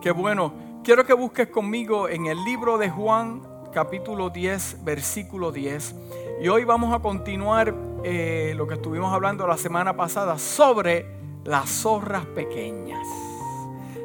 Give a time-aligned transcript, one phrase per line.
[0.00, 0.54] Qué bueno.
[0.82, 5.94] Quiero que busques conmigo en el libro de Juan, capítulo 10, versículo 10.
[6.40, 11.04] Y hoy vamos a continuar eh, lo que estuvimos hablando la semana pasada sobre
[11.44, 13.06] las zorras pequeñas.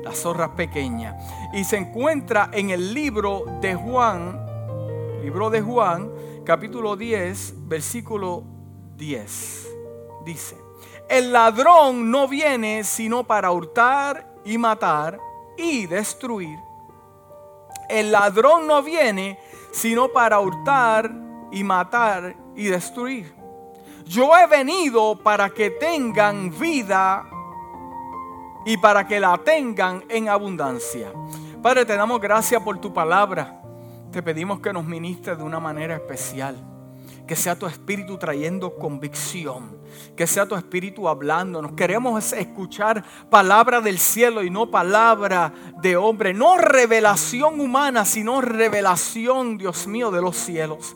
[0.04, 1.16] Las zorras pequeñas.
[1.54, 4.38] Y se encuentra en el libro de Juan,
[5.24, 6.12] libro de Juan,
[6.44, 8.44] capítulo 10, versículo
[8.98, 9.70] 10.
[10.26, 10.58] Dice,
[11.08, 15.22] el ladrón no viene sino para hurtar y matar
[15.58, 16.60] y destruir.
[17.90, 19.40] El ladrón no viene
[19.72, 21.12] sino para hurtar
[21.52, 23.34] y matar y destruir.
[24.06, 27.26] Yo he venido para que tengan vida
[28.66, 31.12] y para que la tengan en abundancia.
[31.62, 33.62] Padre, te damos gracias por tu palabra.
[34.12, 36.56] Te pedimos que nos ministres de una manera especial.
[37.28, 39.78] Que sea tu espíritu trayendo convicción.
[40.16, 41.74] Que sea tu espíritu hablándonos.
[41.74, 46.34] Queremos escuchar palabra del cielo y no palabra de hombre.
[46.34, 50.96] No revelación humana, sino revelación, Dios mío, de los cielos.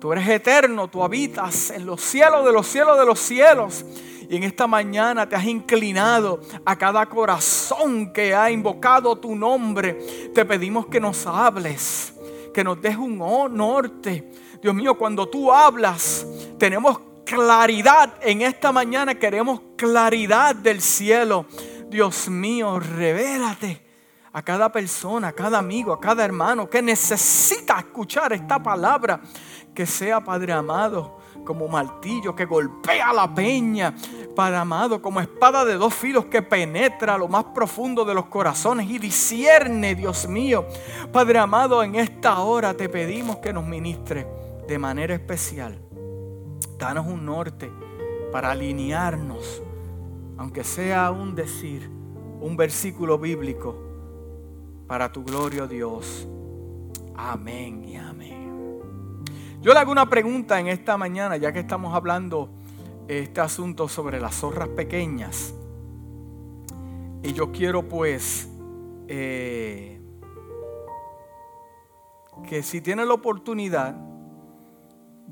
[0.00, 3.84] Tú eres eterno, tú habitas en los cielos de los cielos de los cielos.
[4.30, 9.94] Y en esta mañana te has inclinado a cada corazón que ha invocado tu nombre.
[10.32, 12.14] Te pedimos que nos hables,
[12.54, 14.30] que nos dejes un norte.
[14.60, 16.26] Dios mío, cuando tú hablas,
[16.58, 18.12] tenemos claridad.
[18.20, 21.46] En esta mañana queremos claridad del cielo.
[21.88, 23.86] Dios mío, revélate
[24.32, 29.20] a cada persona, a cada amigo, a cada hermano que necesita escuchar esta palabra.
[29.74, 33.94] Que sea, Padre amado, como martillo que golpea la peña,
[34.36, 38.90] Padre amado, como espada de dos filos que penetra lo más profundo de los corazones
[38.90, 40.66] y discierne, Dios mío.
[41.10, 44.39] Padre amado, en esta hora te pedimos que nos ministre
[44.70, 45.80] de manera especial.
[46.78, 47.68] Danos un norte
[48.30, 49.60] para alinearnos,
[50.38, 51.90] aunque sea un decir,
[52.40, 53.76] un versículo bíblico,
[54.86, 56.28] para tu gloria, oh Dios.
[57.16, 58.80] Amén y amén.
[59.60, 62.48] Yo le hago una pregunta en esta mañana, ya que estamos hablando
[63.08, 65.52] este asunto sobre las zorras pequeñas.
[67.24, 68.48] Y yo quiero pues
[69.08, 70.00] eh,
[72.48, 74.09] que si tiene la oportunidad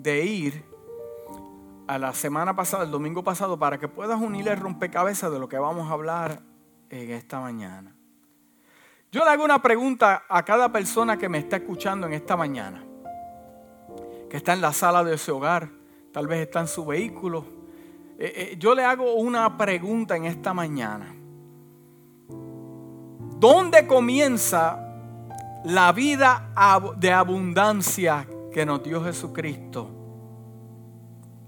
[0.03, 0.65] de ir
[1.87, 5.49] a la semana pasada, el domingo pasado, para que puedas unir el rompecabezas de lo
[5.49, 6.43] que vamos a hablar
[6.91, 7.95] en esta mañana.
[9.11, 12.85] Yo le hago una pregunta a cada persona que me está escuchando en esta mañana,
[14.29, 15.71] que está en la sala de ese hogar,
[16.13, 17.45] tal vez está en su vehículo,
[18.19, 21.15] eh, eh, yo le hago una pregunta en esta mañana.
[23.39, 24.79] ¿Dónde comienza
[25.65, 26.53] la vida
[26.99, 28.27] de abundancia
[28.59, 29.89] que nos dio Jesucristo?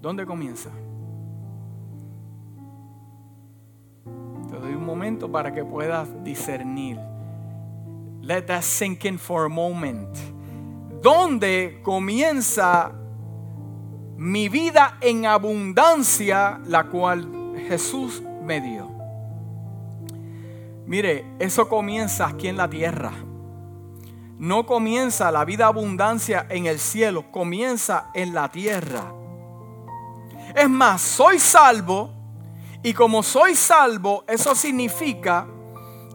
[0.01, 0.69] ¿Dónde comienza?
[4.49, 6.97] Te doy un momento para que puedas discernir.
[8.21, 10.07] Let that sink in for a moment.
[11.01, 12.93] ¿Dónde comienza
[14.15, 17.27] mi vida en abundancia, la cual
[17.67, 18.89] Jesús me dio.
[20.85, 23.11] Mire, eso comienza aquí en la tierra.
[24.41, 29.13] No comienza la vida abundancia en el cielo, comienza en la tierra.
[30.55, 32.11] Es más, soy salvo
[32.81, 35.45] y como soy salvo, eso significa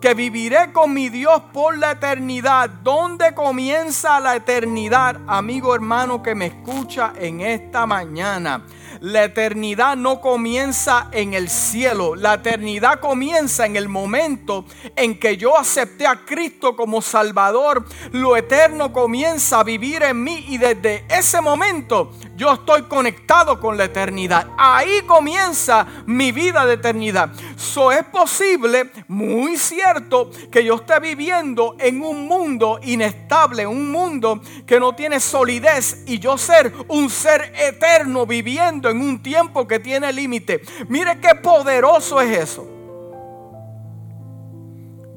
[0.01, 2.69] que viviré con mi Dios por la eternidad.
[2.69, 8.67] ¿Dónde comienza la eternidad, amigo hermano que me escucha en esta mañana?
[9.07, 14.65] La eternidad no comienza en el cielo, la eternidad comienza en el momento
[14.97, 17.85] en que yo acepté a Cristo como Salvador.
[18.11, 23.77] Lo eterno comienza a vivir en mí y desde ese momento yo estoy conectado con
[23.77, 24.49] la eternidad.
[24.59, 27.31] Ahí comienza mi vida de eternidad.
[27.55, 34.43] So es posible, muy cierto, que yo esté viviendo en un mundo inestable, un mundo
[34.67, 39.79] que no tiene solidez y yo ser un ser eterno viviendo en un tiempo que
[39.79, 40.63] tiene límite.
[40.89, 42.67] Mire qué poderoso es eso.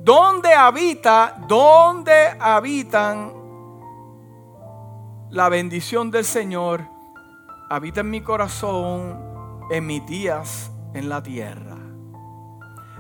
[0.04, 3.34] ¿Dónde habita, dónde habitan
[5.30, 6.84] la bendición del Señor?
[7.70, 11.78] Habita en mi corazón, en mis días en la tierra.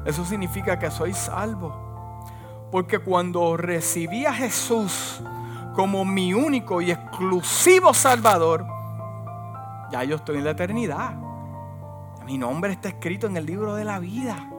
[0.06, 1.90] Eso significa que soy salvo.
[2.72, 5.22] Porque cuando recibí a Jesús
[5.76, 8.66] como mi único y exclusivo Salvador,
[9.92, 11.16] ya yo estoy en la eternidad.
[12.26, 14.50] Mi nombre está escrito en el libro de la vida.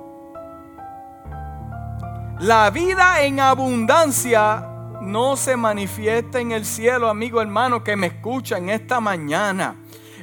[2.41, 4.67] La vida en abundancia
[5.03, 9.77] no se manifiesta en el cielo, amigo hermano que me escucha en esta mañana.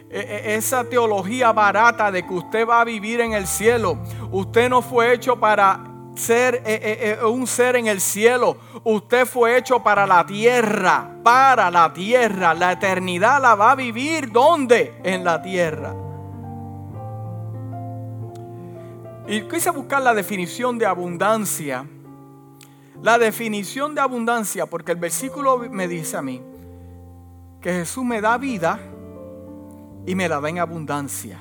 [0.10, 3.98] E, e, esa teología barata de que usted va a vivir en el cielo,
[4.32, 8.58] usted no fue hecho para ser, eh, eh, eh, un ser en el cielo.
[8.84, 12.54] Usted fue hecho para la tierra, para la tierra.
[12.54, 15.00] La eternidad la va a vivir ¿dónde?
[15.04, 15.94] En la tierra.
[19.28, 21.86] Y quise buscar la definición de abundancia.
[23.02, 26.42] La definición de abundancia, porque el versículo me dice a mí
[27.62, 28.80] que Jesús me da vida
[30.06, 31.40] y me la da en abundancia.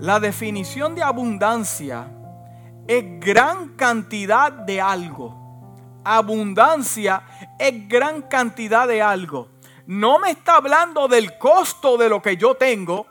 [0.00, 2.17] La definición de abundancia
[2.88, 5.36] es gran cantidad de algo.
[6.02, 7.22] Abundancia
[7.58, 9.50] es gran cantidad de algo.
[9.86, 13.06] No me está hablando del costo de lo que yo tengo.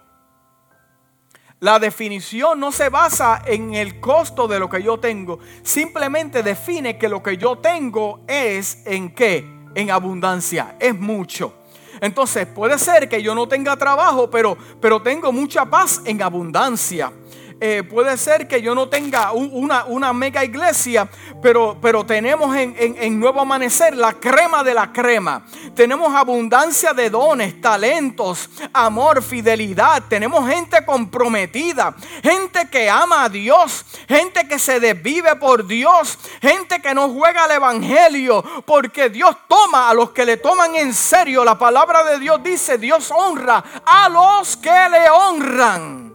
[1.60, 5.40] La definición no se basa en el costo de lo que yo tengo.
[5.64, 9.46] Simplemente define que lo que yo tengo es en qué?
[9.76, 10.76] En abundancia.
[10.80, 11.54] Es mucho.
[12.02, 17.12] Entonces puede ser que yo no tenga trabajo, pero, pero tengo mucha paz en abundancia.
[17.60, 21.10] Eh, puede ser que yo no tenga una, mega iglesia,
[21.42, 25.44] pero, pero tenemos en, en, Nuevo Amanecer la crema de la crema.
[25.74, 30.04] Tenemos abundancia de dones, talentos, amor, fidelidad.
[30.08, 36.80] Tenemos gente comprometida, gente que ama a Dios, gente que se desvive por Dios, gente
[36.80, 41.44] que no juega al Evangelio, porque Dios toma a los que le toman en serio.
[41.44, 46.07] La palabra de Dios dice, Dios honra a los que le honran.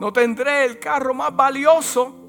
[0.00, 2.24] No tendré el carro más valioso,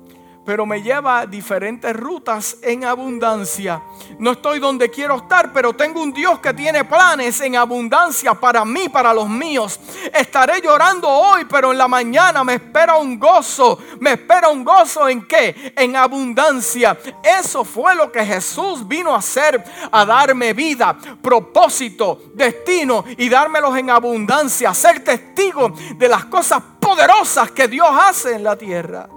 [0.46, 3.82] pero me lleva a diferentes rutas en abundancia.
[4.20, 8.64] No estoy donde quiero estar, pero tengo un Dios que tiene planes en abundancia para
[8.64, 9.80] mí, para los míos.
[10.14, 13.80] Estaré llorando hoy, pero en la mañana me espera un gozo.
[14.00, 15.74] ¿Me espera un gozo en qué?
[15.76, 16.96] En abundancia.
[17.24, 23.76] Eso fue lo que Jesús vino a hacer, a darme vida, propósito, destino y dármelos
[23.78, 24.76] en abundancia.
[24.76, 26.62] Ser testigo de las cosas
[26.96, 29.10] poderosas que Dios hace en la tierra.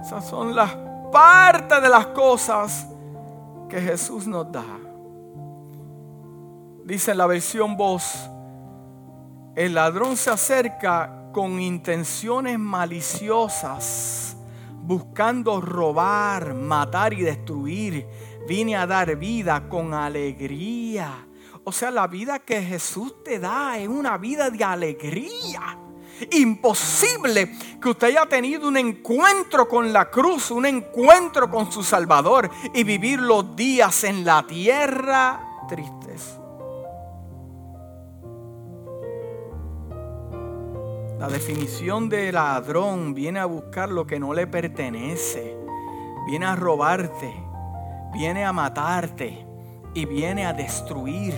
[0.00, 0.74] Esas son las
[1.12, 2.86] partes de las cosas
[3.68, 4.64] que Jesús nos da.
[6.84, 8.28] Dice en la versión voz,
[9.54, 14.36] el ladrón se acerca con intenciones maliciosas,
[14.82, 18.06] buscando robar, matar y destruir.
[18.48, 21.26] Vine a dar vida con alegría
[21.64, 25.78] o sea, la vida que Jesús te da es una vida de alegría.
[26.32, 32.50] Imposible que usted haya tenido un encuentro con la cruz, un encuentro con su Salvador
[32.74, 36.38] y vivir los días en la tierra tristes.
[41.18, 45.56] La definición de ladrón viene a buscar lo que no le pertenece,
[46.26, 47.32] viene a robarte,
[48.12, 49.51] viene a matarte
[49.94, 51.34] y viene a destruir.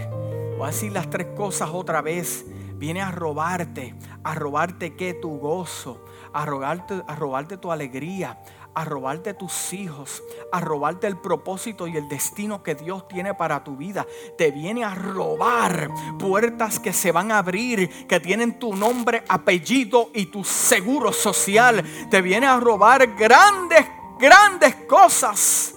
[0.57, 2.45] Voy a decir las tres cosas otra vez.
[2.77, 8.41] Viene a robarte, a robarte que tu gozo, a robarte, a robarte tu alegría,
[8.75, 10.23] a robarte tus hijos,
[10.53, 14.07] a robarte el propósito y el destino que Dios tiene para tu vida.
[14.37, 20.11] Te viene a robar puertas que se van a abrir, que tienen tu nombre, apellido
[20.13, 21.83] y tu seguro social.
[22.11, 23.87] Te viene a robar grandes,
[24.19, 25.74] grandes cosas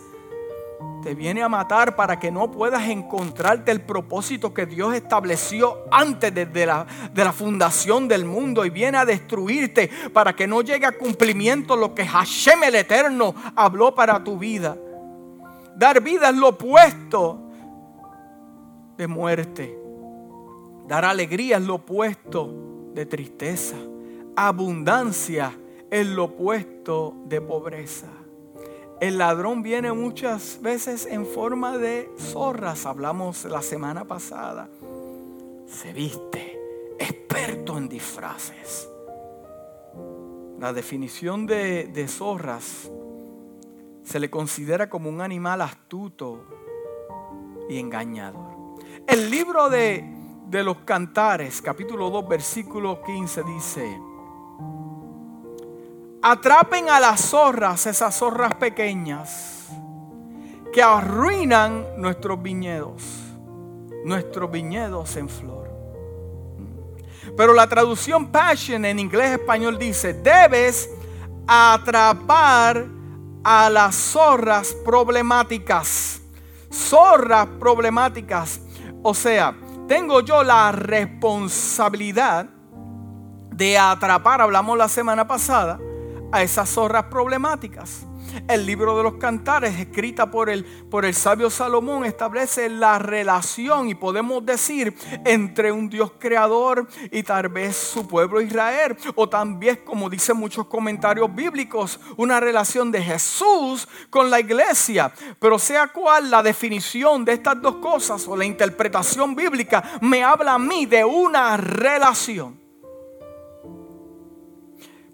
[1.02, 6.34] te viene a matar para que no puedas encontrarte el propósito que Dios estableció antes
[6.34, 10.86] de, la, de la fundación del mundo y viene a destruirte para que no llegue
[10.86, 14.78] a cumplimiento lo que Hashem el Eterno habló para tu vida.
[15.76, 17.40] Dar vida es lo opuesto
[18.98, 19.78] de muerte.
[20.88, 23.76] Dar alegría es lo opuesto de tristeza.
[24.36, 25.58] Abundancia
[25.90, 28.08] es lo opuesto de pobreza.
[29.00, 34.68] El ladrón viene muchas veces en forma de zorras, hablamos la semana pasada.
[35.68, 36.60] Se viste,
[36.98, 38.90] experto en disfraces.
[40.60, 42.90] La definición de, zorras
[44.04, 46.44] se le considera como un animal astuto
[47.70, 48.78] y engañador.
[49.06, 50.04] El libro de,
[50.48, 54.00] de los cantares, capítulo 2, versículo 15 dice,
[56.30, 59.70] Atrapen a las zorras, esas zorras pequeñas,
[60.74, 63.02] que arruinan nuestros viñedos,
[64.04, 65.70] nuestros viñedos en flor.
[67.38, 70.90] Pero la traducción Passion en inglés español dice, debes
[71.48, 72.86] atrapar
[73.42, 76.20] a las zorras problemáticas.
[76.70, 78.60] Zorras problemáticas.
[79.02, 79.56] O sea,
[79.88, 82.48] tengo yo la responsabilidad
[83.50, 85.80] de atrapar, hablamos la semana pasada,
[86.32, 88.06] a esas zorras problemáticas.
[88.48, 93.90] El libro de los cantares, escrita por el, por el sabio Salomón, establece la relación
[93.90, 98.98] y podemos decir entre un Dios creador y tal vez su pueblo Israel.
[99.16, 105.12] O también, como dicen muchos comentarios bíblicos, una relación de Jesús con la iglesia.
[105.40, 110.54] Pero sea cual la definición de estas dos cosas o la interpretación bíblica, me habla
[110.54, 112.57] a mí de una relación.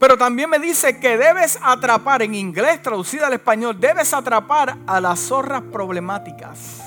[0.04, 5.00] Pero también me dice que debes atrapar, en inglés traducida al español, debes atrapar a
[5.00, 6.82] las zorras problemáticas.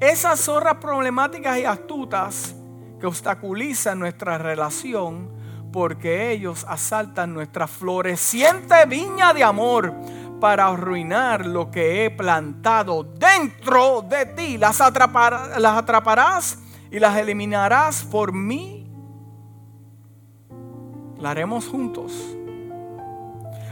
[0.00, 2.54] Esas zorras problemáticas y astutas
[2.98, 5.30] que obstaculizan nuestra relación
[5.70, 9.92] porque ellos asaltan nuestra floreciente viña de amor
[10.40, 14.56] para arruinar lo que he plantado dentro de ti.
[14.56, 16.58] Las, atraparás
[16.90, 18.81] y las eliminarás por mí
[21.22, 22.36] la haremos juntos.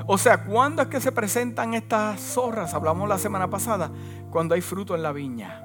[0.07, 2.75] O sea, ¿cuándo es que se presentan estas zorras?
[2.75, 3.90] Hablamos la semana pasada,
[4.30, 5.61] cuando hay fruto en la viña.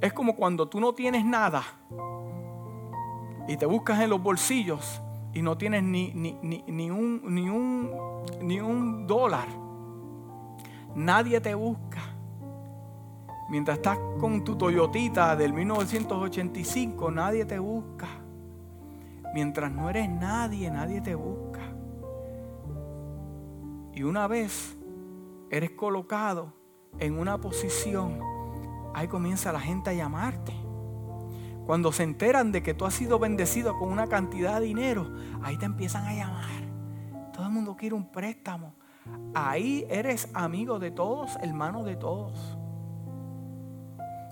[0.00, 1.64] Es como cuando tú no tienes nada
[3.48, 5.00] y te buscas en los bolsillos
[5.34, 7.90] y no tienes ni, ni, ni, un, ni, un,
[8.40, 9.48] ni un dólar.
[10.94, 12.00] Nadie te busca.
[13.50, 18.22] Mientras estás con tu Toyotita del 1985, nadie te busca.
[19.34, 21.60] Mientras no eres nadie, nadie te busca.
[23.94, 24.76] Y una vez
[25.50, 26.52] eres colocado
[26.98, 28.18] en una posición,
[28.94, 30.52] ahí comienza la gente a llamarte.
[31.66, 35.10] Cuando se enteran de que tú has sido bendecido con una cantidad de dinero,
[35.42, 36.62] ahí te empiezan a llamar.
[37.32, 38.74] Todo el mundo quiere un préstamo.
[39.34, 42.58] Ahí eres amigo de todos, hermano de todos.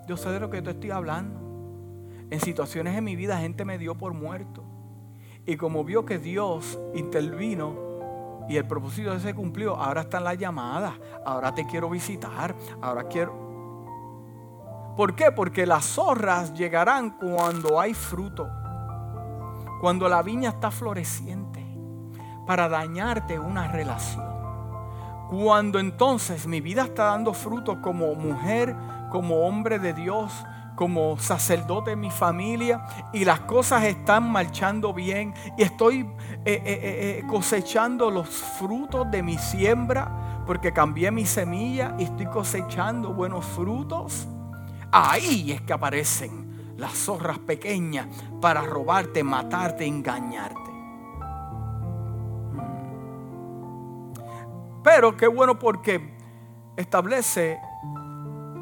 [0.06, 1.40] Yo sé de lo que te estoy hablando.
[2.30, 4.64] En situaciones en mi vida gente me dio por muerto.
[5.46, 7.90] Y como vio que Dios intervino
[8.48, 10.94] y el propósito se cumplió, ahora están las llamadas,
[11.24, 13.50] ahora te quiero visitar, ahora quiero...
[14.96, 15.32] ¿Por qué?
[15.32, 18.50] Porque las zorras llegarán cuando hay fruto,
[19.80, 21.64] cuando la viña está floreciente,
[22.46, 24.28] para dañarte una relación.
[25.30, 28.74] Cuando entonces mi vida está dando fruto como mujer,
[29.10, 30.44] como hombre de Dios,
[30.80, 36.06] como sacerdote en mi familia y las cosas están marchando bien y estoy eh,
[36.46, 43.12] eh, eh, cosechando los frutos de mi siembra porque cambié mi semilla y estoy cosechando
[43.12, 44.26] buenos frutos.
[44.90, 48.06] Ahí es que aparecen las zorras pequeñas
[48.40, 50.70] para robarte, matarte, engañarte.
[54.82, 56.16] Pero qué bueno porque
[56.78, 57.60] establece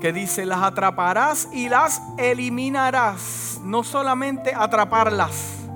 [0.00, 3.60] que dice, las atraparás y las eliminarás.
[3.64, 5.68] No solamente atraparlas,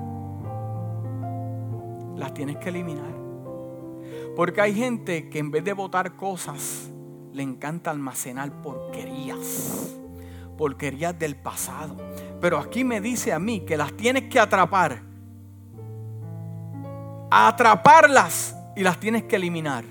[2.15, 3.13] las tienes que eliminar.
[4.35, 6.89] Porque hay gente que en vez de botar cosas,
[7.31, 9.97] le encanta almacenar porquerías.
[10.57, 11.97] Porquerías del pasado.
[12.39, 15.03] Pero aquí me dice a mí que las tienes que atrapar.
[17.29, 19.83] Atraparlas y las tienes que eliminar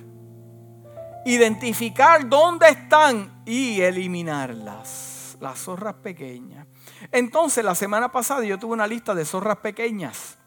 [1.24, 5.36] identificar dónde están y eliminarlas.
[5.40, 6.66] Las zorras pequeñas.
[7.10, 10.38] Entonces, la semana pasada yo tuve una lista de zorras pequeñas.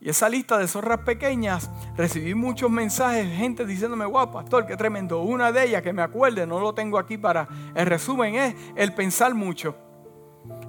[0.00, 5.20] Y esa lista de zorras pequeñas, recibí muchos mensajes, gente diciéndome, guau, pastor, qué tremendo.
[5.20, 8.94] Una de ellas que me acuerde, no lo tengo aquí para el resumen, es el
[8.94, 9.76] pensar mucho.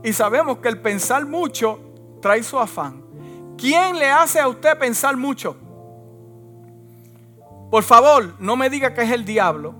[0.03, 1.79] Y sabemos que el pensar mucho
[2.21, 3.03] trae su afán.
[3.57, 5.55] ¿Quién le hace a usted pensar mucho?
[7.71, 9.73] Por favor, no me diga que es el diablo.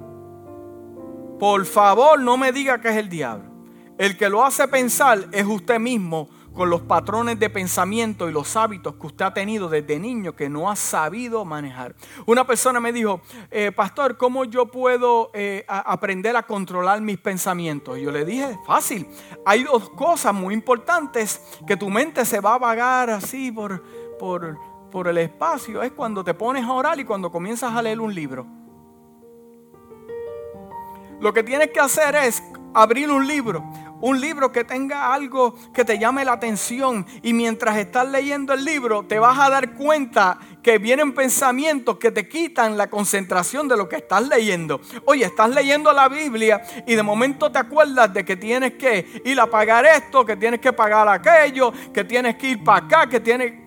[1.37, 3.51] Por favor, no me diga que es el diablo.
[3.97, 8.55] El que lo hace pensar es usted mismo con los patrones de pensamiento y los
[8.55, 11.93] hábitos que usted ha tenido desde niño que no ha sabido manejar.
[12.25, 13.19] Una persona me dijo,
[13.51, 17.97] eh, pastor, ¿cómo yo puedo eh, aprender a controlar mis pensamientos?
[17.97, 19.05] Y yo le dije, fácil.
[19.45, 23.83] Hay dos cosas muy importantes que tu mente se va a vagar así por,
[24.17, 27.99] por por el espacio es cuando te pones a orar y cuando comienzas a leer
[27.99, 28.45] un libro.
[31.19, 32.43] Lo que tienes que hacer es
[32.73, 33.63] abrir un libro,
[34.01, 38.65] un libro que tenga algo que te llame la atención y mientras estás leyendo el
[38.65, 43.77] libro te vas a dar cuenta que vienen pensamientos que te quitan la concentración de
[43.77, 44.81] lo que estás leyendo.
[45.05, 49.39] Oye, estás leyendo la Biblia y de momento te acuerdas de que tienes que ir
[49.39, 53.19] a pagar esto, que tienes que pagar aquello, que tienes que ir para acá, que
[53.19, 53.60] tienes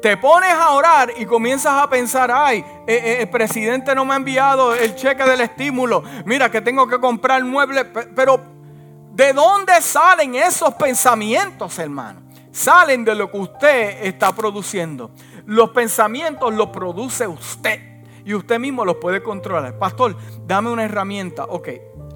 [0.00, 4.14] te pones a orar y comienzas a pensar, ay, eh, eh, el presidente no me
[4.14, 8.40] ha enviado el cheque del estímulo, mira que tengo que comprar muebles, pero
[9.12, 12.28] ¿de dónde salen esos pensamientos, hermano?
[12.58, 15.10] salen de lo que usted está produciendo.
[15.46, 19.78] Los pensamientos los produce usted y usted mismo los puede controlar.
[19.78, 21.44] Pastor, dame una herramienta.
[21.44, 21.68] Ok,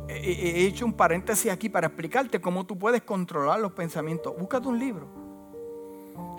[0.08, 4.34] he hecho un paréntesis aquí para explicarte cómo tú puedes controlar los pensamientos.
[4.36, 5.21] Búscate un libro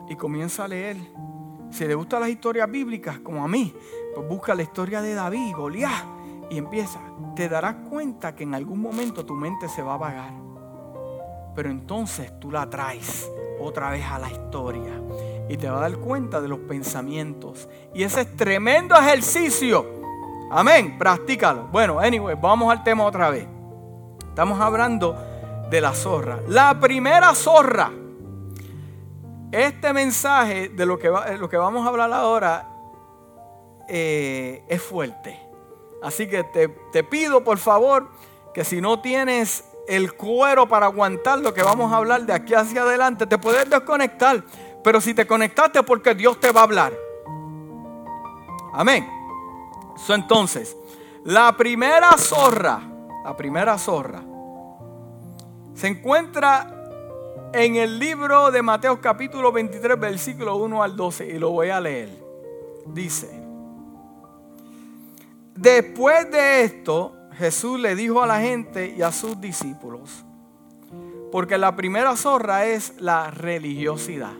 [0.09, 0.97] y comienza a leer.
[1.71, 3.73] Si le gustan las historias bíblicas, como a mí,
[4.13, 6.05] pues busca la historia de David Goliat
[6.49, 6.99] y empieza.
[7.35, 10.33] Te darás cuenta que en algún momento tu mente se va a vagar.
[11.55, 13.29] Pero entonces tú la traes
[13.59, 15.01] otra vez a la historia
[15.49, 17.67] y te va a dar cuenta de los pensamientos.
[17.93, 19.85] Y ese es tremendo ejercicio.
[20.51, 21.67] Amén, practícalo.
[21.71, 23.47] Bueno, anyway, vamos al tema otra vez.
[24.29, 25.17] Estamos hablando
[25.69, 26.39] de la zorra.
[26.47, 27.91] La primera zorra.
[29.53, 32.67] Este mensaje de lo que, lo que vamos a hablar ahora
[33.87, 35.39] eh, es fuerte.
[36.01, 38.09] Así que te, te pido por favor
[38.53, 42.55] que si no tienes el cuero para aguantar lo que vamos a hablar de aquí
[42.55, 44.43] hacia adelante, te puedes desconectar.
[44.83, 46.93] Pero si te conectaste porque Dios te va a hablar.
[48.73, 49.07] Amén.
[50.09, 50.75] entonces,
[51.25, 52.81] la primera zorra,
[53.23, 54.23] la primera zorra,
[55.75, 56.82] se encuentra
[57.53, 61.79] en el libro de Mateo capítulo 23, versículo 1 al 12, y lo voy a
[61.79, 62.09] leer.
[62.87, 63.29] Dice,
[65.55, 70.25] después de esto, Jesús le dijo a la gente y a sus discípulos,
[71.31, 74.33] porque la primera zorra es la religiosidad.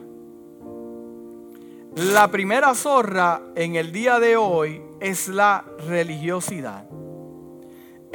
[1.94, 6.84] La primera zorra en el día de hoy es la religiosidad.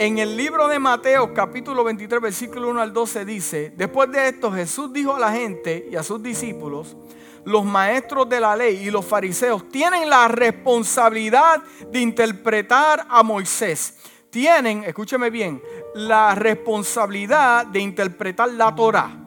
[0.01, 4.49] En el libro de Mateo capítulo 23 versículo 1 al 12 dice, después de esto
[4.49, 6.95] Jesús dijo a la gente y a sus discípulos,
[7.43, 13.97] los maestros de la ley y los fariseos tienen la responsabilidad de interpretar a Moisés
[14.29, 15.61] tienen, escúcheme bien,
[15.95, 19.17] la responsabilidad de interpretar la Torah.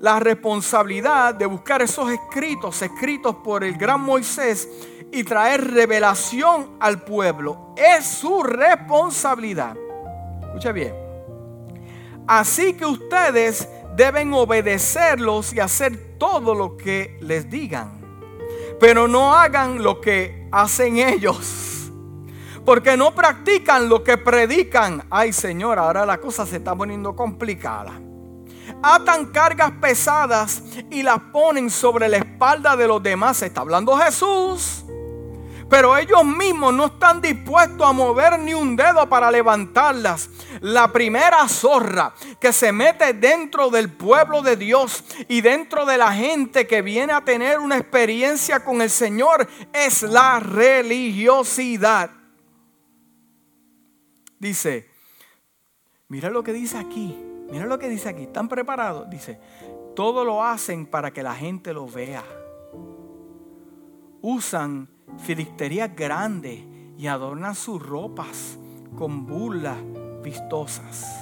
[0.00, 4.68] La responsabilidad de buscar esos escritos, escritos por el gran Moisés
[5.10, 7.72] y traer revelación al pueblo.
[7.76, 9.74] Es su responsabilidad.
[10.52, 10.94] Escuche bien.
[12.26, 18.00] Así que ustedes deben obedecerlos y hacer todo lo que les digan.
[18.78, 21.72] Pero no hagan lo que hacen ellos
[22.64, 25.04] porque no practican lo que predican.
[25.10, 27.92] Ay Señor, ahora la cosa se está poniendo complicada.
[28.82, 33.42] Atan cargas pesadas y las ponen sobre la espalda de los demás.
[33.42, 34.84] Está hablando Jesús.
[35.72, 40.28] Pero ellos mismos no están dispuestos a mover ni un dedo para levantarlas.
[40.60, 46.12] La primera zorra que se mete dentro del pueblo de Dios y dentro de la
[46.12, 52.10] gente que viene a tener una experiencia con el Señor es la religiosidad.
[54.38, 54.90] Dice,
[56.08, 57.16] mira lo que dice aquí,
[57.50, 59.08] mira lo que dice aquí, ¿están preparados?
[59.08, 59.40] Dice,
[59.96, 62.22] todo lo hacen para que la gente lo vea.
[64.20, 64.86] Usan
[65.18, 66.60] filisterías grandes
[66.98, 68.58] y adornan sus ropas
[68.96, 69.78] con burlas
[70.22, 71.18] vistosas.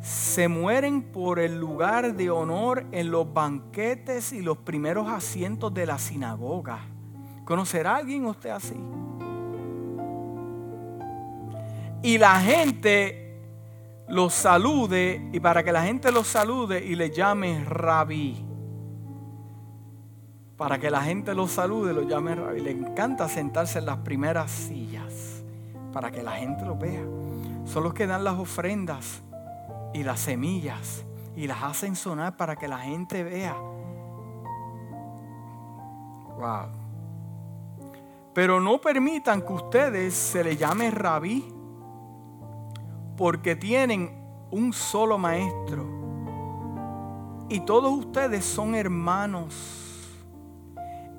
[0.00, 5.86] Se mueren por el lugar de honor en los banquetes y los primeros asientos de
[5.86, 6.80] la sinagoga.
[7.44, 8.76] ¿Conocerá alguien usted así?
[12.02, 13.38] y la gente
[14.08, 18.44] los salude y para que la gente los salude y le llame rabí.
[20.60, 22.60] Para que la gente los salude, lo llame rabí.
[22.60, 25.42] Le encanta sentarse en las primeras sillas
[25.90, 27.02] para que la gente lo vea.
[27.64, 29.22] Son los que dan las ofrendas
[29.94, 31.02] y las semillas
[31.34, 33.56] y las hacen sonar para que la gente vea.
[36.36, 36.66] Wow.
[38.34, 41.54] Pero no permitan que ustedes se le llame rabí
[43.16, 44.10] porque tienen
[44.50, 45.86] un solo maestro.
[47.48, 49.89] Y todos ustedes son hermanos.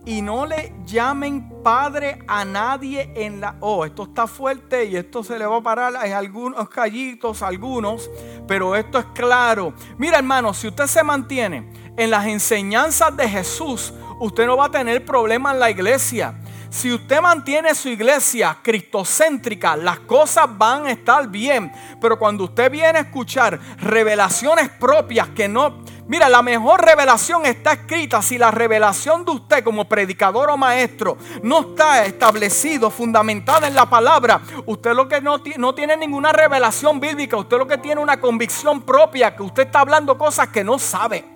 [0.05, 3.55] Y no le llamen padre a nadie en la...
[3.59, 8.09] Oh, esto está fuerte y esto se le va a parar en algunos callitos, algunos,
[8.47, 9.73] pero esto es claro.
[9.97, 14.71] Mira hermano, si usted se mantiene en las enseñanzas de Jesús, usted no va a
[14.71, 16.35] tener problema en la iglesia.
[16.71, 21.69] Si usted mantiene su iglesia cristocéntrica, las cosas van a estar bien.
[21.99, 25.83] Pero cuando usted viene a escuchar revelaciones propias que no...
[26.07, 31.17] Mira, la mejor revelación está escrita si la revelación de usted como predicador o maestro
[31.43, 34.41] no está establecido, fundamentada en la palabra.
[34.65, 38.81] Usted lo que no, no tiene ninguna revelación bíblica, usted lo que tiene una convicción
[38.81, 41.30] propia, que usted está hablando cosas que no sabe.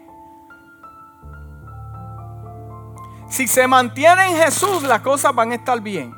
[3.36, 6.16] Si se mantiene en Jesús, las cosas van a estar bien.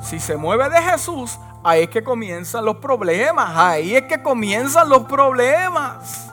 [0.00, 3.50] Si se mueve de Jesús, ahí es que comienzan los problemas.
[3.56, 6.32] Ahí es que comienzan los problemas.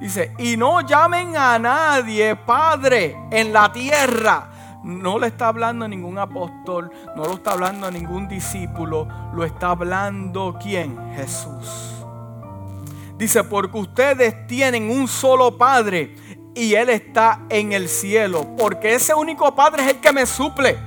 [0.00, 4.80] Dice, y no llamen a nadie Padre en la tierra.
[4.82, 9.44] No le está hablando a ningún apóstol, no lo está hablando a ningún discípulo, lo
[9.44, 10.98] está hablando quién?
[11.14, 12.04] Jesús.
[13.16, 16.16] Dice, porque ustedes tienen un solo Padre
[16.54, 18.46] y Él está en el cielo.
[18.56, 20.78] Porque ese único Padre es el que me suple,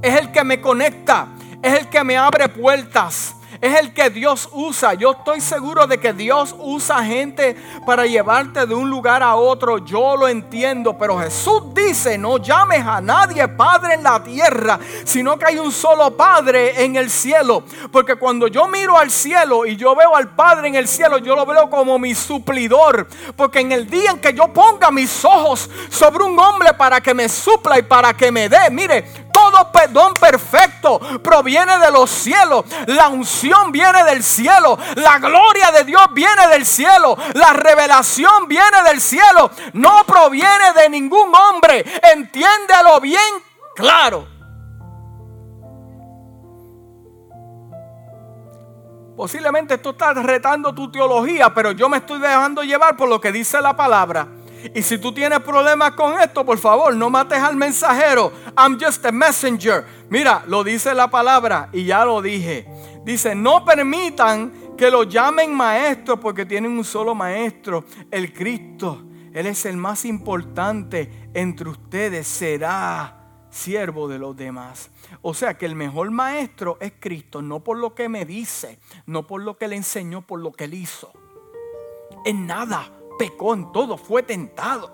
[0.00, 1.28] es el que me conecta,
[1.62, 4.94] es el que me abre puertas es el que Dios usa.
[4.94, 9.78] Yo estoy seguro de que Dios usa gente para llevarte de un lugar a otro.
[9.78, 15.38] Yo lo entiendo, pero Jesús dice, no llames a nadie Padre en la tierra, sino
[15.38, 17.62] que hay un solo Padre en el cielo.
[17.92, 21.36] Porque cuando yo miro al cielo y yo veo al Padre en el cielo, yo
[21.36, 23.06] lo veo como mi suplidor.
[23.36, 27.14] Porque en el día en que yo ponga mis ojos sobre un hombre para que
[27.14, 32.64] me supla y para que me dé, mire, todo perdón perfecto proviene de los cielos.
[32.86, 34.78] La unción viene del cielo.
[34.96, 37.16] La gloria de Dios viene del cielo.
[37.34, 39.50] La revelación viene del cielo.
[39.72, 41.84] No proviene de ningún hombre.
[42.12, 43.20] Entiéndelo bien
[43.74, 44.28] claro.
[49.16, 53.30] Posiblemente tú estás retando tu teología, pero yo me estoy dejando llevar por lo que
[53.30, 54.26] dice la palabra.
[54.74, 58.32] Y si tú tienes problemas con esto, por favor, no mates al mensajero.
[58.56, 59.84] I'm just a messenger.
[60.08, 62.66] Mira, lo dice la palabra y ya lo dije.
[63.04, 69.02] Dice, no permitan que lo llamen maestro porque tienen un solo maestro, el Cristo.
[69.32, 72.26] Él es el más importante entre ustedes.
[72.26, 74.90] Será siervo de los demás.
[75.20, 79.26] O sea que el mejor maestro es Cristo, no por lo que me dice, no
[79.26, 81.12] por lo que le enseñó, por lo que él hizo.
[82.24, 82.90] En nada
[83.22, 84.90] pecó en todo, fue tentado.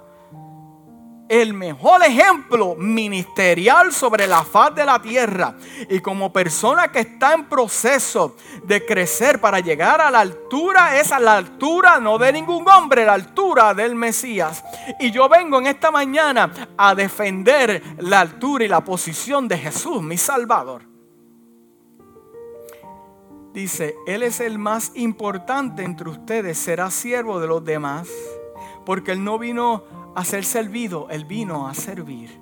[1.30, 5.56] El mejor ejemplo ministerial sobre la faz de la tierra
[5.88, 11.10] y como persona que está en proceso de crecer para llegar a la altura, es
[11.10, 14.62] a la altura no de ningún hombre, la altura del Mesías.
[15.00, 20.02] Y yo vengo en esta mañana a defender la altura y la posición de Jesús,
[20.02, 20.87] mi Salvador.
[23.52, 28.08] Dice, Él es el más importante entre ustedes, será siervo de los demás,
[28.84, 29.84] porque Él no vino
[30.14, 32.38] a ser servido, Él vino a servir.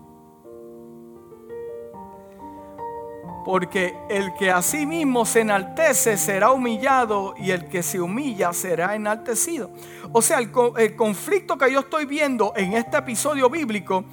[3.45, 8.53] Porque el que a sí mismo se enaltece será humillado y el que se humilla
[8.53, 9.71] será enaltecido.
[10.11, 14.05] O sea, el, el conflicto que yo estoy viendo en este episodio bíblico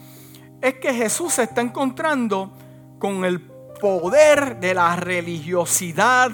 [0.62, 2.54] es que Jesús se está encontrando
[3.00, 6.32] con el poder de la religiosidad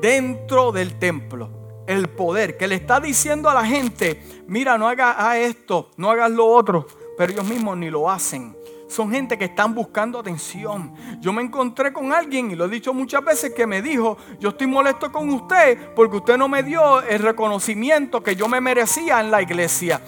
[0.00, 1.50] dentro del templo.
[1.86, 6.30] El poder que le está diciendo a la gente, mira, no hagas esto, no hagas
[6.30, 8.54] lo otro, pero ellos mismos ni lo hacen.
[8.88, 10.94] Son gente que están buscando atención.
[11.20, 14.48] Yo me encontré con alguien y lo he dicho muchas veces que me dijo, yo
[14.48, 19.20] estoy molesto con usted porque usted no me dio el reconocimiento que yo me merecía
[19.20, 20.00] en la iglesia.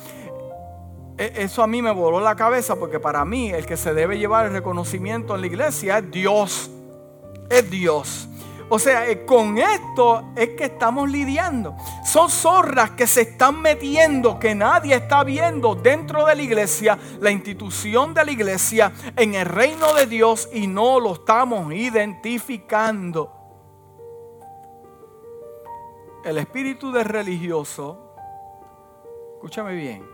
[1.18, 4.18] E, eso a mí me voló la cabeza porque para mí el que se debe
[4.18, 6.70] llevar el reconocimiento en la iglesia es Dios.
[7.50, 8.29] Es Dios.
[8.72, 11.76] O sea, eh, con esto es que estamos lidiando.
[12.04, 17.33] Son zorras que se están metiendo, que nadie está viendo dentro de la iglesia, la
[17.33, 23.33] institución de la iglesia, en el reino de Dios y no lo estamos identificando.
[26.24, 28.14] El espíritu de religioso,
[29.35, 30.06] escúchame bien,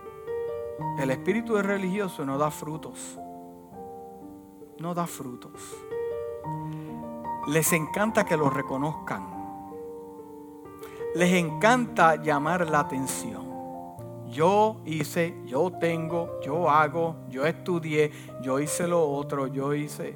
[0.97, 3.19] el espíritu de religioso no da frutos.
[4.79, 5.61] No da frutos
[7.47, 9.25] les encanta que lo reconozcan.
[11.15, 13.47] Les encanta llamar la atención.
[14.29, 20.15] Yo hice, yo tengo, yo hago, yo estudié, yo hice lo otro, yo hice.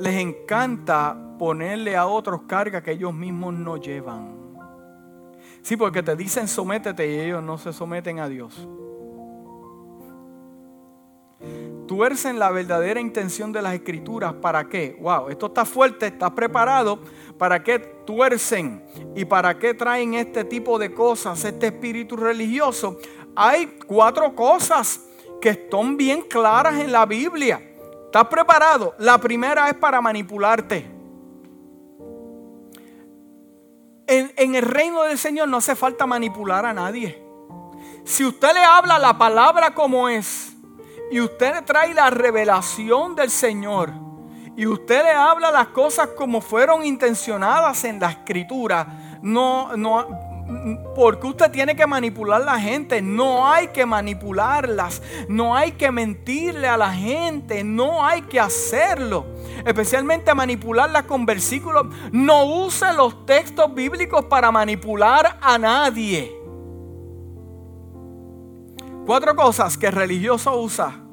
[0.00, 4.34] Les encanta ponerle a otros carga que ellos mismos no llevan.
[5.62, 8.68] Sí, porque te dicen sométete y ellos no se someten a Dios
[11.86, 14.34] tuercen la verdadera intención de las escrituras.
[14.34, 14.96] ¿Para qué?
[15.00, 16.98] Wow, esto está fuerte, está preparado.
[17.38, 18.82] ¿Para qué tuercen?
[19.14, 22.98] ¿Y para qué traen este tipo de cosas, este espíritu religioso?
[23.36, 25.00] Hay cuatro cosas
[25.40, 27.60] que están bien claras en la Biblia.
[28.06, 28.94] ¿Estás preparado?
[28.98, 30.90] La primera es para manipularte.
[34.06, 37.20] En, en, el reino del Señor no hace falta manipular a nadie.
[38.04, 40.53] Si usted le habla la palabra como es,
[41.14, 43.92] y usted le trae la revelación del Señor
[44.56, 50.08] y usted le habla las cosas como fueron intencionadas en la escritura, no, no,
[50.96, 53.00] porque usted tiene que manipular a la gente.
[53.00, 55.02] No hay que manipularlas.
[55.28, 57.62] No hay que mentirle a la gente.
[57.62, 59.24] No hay que hacerlo.
[59.64, 61.86] Especialmente manipularlas con versículos.
[62.10, 66.36] No use los textos bíblicos para manipular a nadie.
[69.06, 71.03] Cuatro cosas que el religioso usa.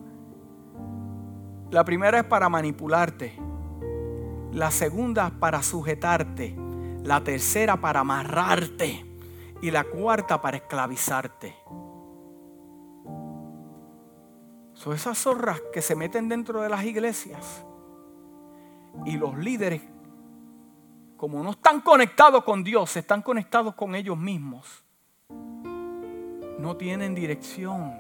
[1.72, 3.34] La primera es para manipularte.
[4.52, 6.56] La segunda para sujetarte.
[7.04, 9.06] La tercera para amarrarte.
[9.62, 11.56] Y la cuarta para esclavizarte.
[14.74, 17.66] Son esas zorras que se meten dentro de las iglesias.
[19.06, 19.82] Y los líderes,
[21.18, 24.84] como no están conectados con Dios, están conectados con ellos mismos
[26.62, 28.00] no tienen dirección.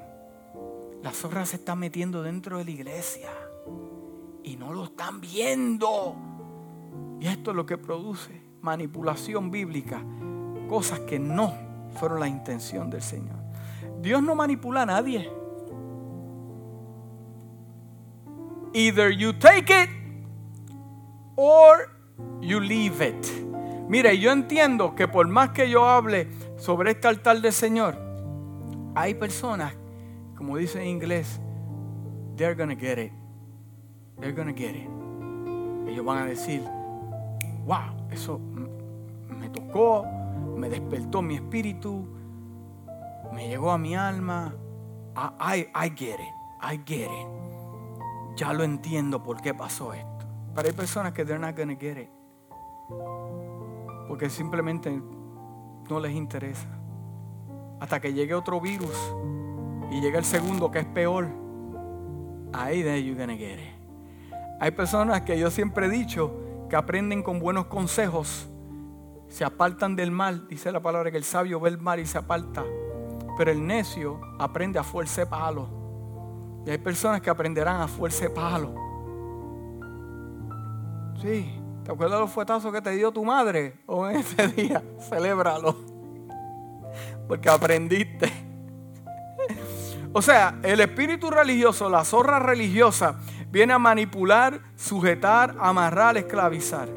[1.02, 3.30] Las zorras se están metiendo dentro de la iglesia
[4.44, 6.16] y no lo están viendo.
[7.20, 10.02] Y esto es lo que produce manipulación bíblica,
[10.68, 11.54] cosas que no
[11.96, 13.38] fueron la intención del Señor.
[14.02, 15.30] Dios no manipula a nadie.
[18.74, 19.90] Either you take it
[21.36, 21.90] or
[22.42, 23.28] you leave it.
[23.88, 27.98] Mire, yo entiendo que por más que yo hable sobre este altar del Señor,
[28.96, 29.74] hay personas,
[30.38, 31.42] como dice en inglés,
[32.38, 33.21] they're gonna get it.
[34.22, 34.88] They're gonna get it.
[35.88, 36.62] Ellos van a decir,
[37.66, 38.40] wow, eso
[39.28, 40.06] me tocó,
[40.56, 42.08] me despertó mi espíritu,
[43.34, 44.54] me llegó a mi alma.
[45.16, 48.38] I, I, get it, I get it.
[48.38, 50.26] Ya lo entiendo por qué pasó esto.
[50.56, 52.10] Pero hay personas que they're not gonna get it.
[54.08, 55.02] Porque simplemente
[55.90, 56.68] no les interesa
[57.80, 58.96] hasta que llegue otro virus
[59.90, 61.28] y llegue el segundo que es peor.
[62.54, 63.71] Ahí you're gonna get it.
[64.62, 66.32] Hay personas que yo siempre he dicho
[66.70, 68.48] que aprenden con buenos consejos,
[69.28, 70.48] se apartan del mal.
[70.48, 72.64] Dice la palabra que el sabio ve el mal y se aparta,
[73.40, 75.68] pero el necio aprende a fuerza de palo.
[76.64, 78.76] Y hay personas que aprenderán a fuerza de palo.
[81.20, 83.82] Sí, ¿te acuerdas de los fuetazos que te dio tu madre?
[83.88, 85.76] O en ese día, celébralo
[87.28, 88.32] porque aprendiste.
[90.14, 93.18] O sea, el espíritu religioso, la zorra religiosa,
[93.52, 96.88] viene a manipular, sujetar, amarrar, esclavizar.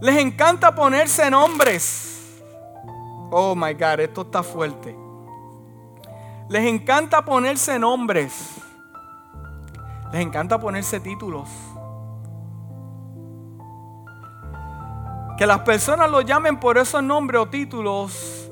[0.00, 2.40] Les encanta ponerse nombres.
[3.30, 4.96] Oh my God, esto está fuerte.
[6.48, 8.56] Les encanta ponerse nombres.
[10.10, 11.48] Les encanta ponerse títulos.
[15.38, 18.50] Que las personas lo llamen por esos nombres o títulos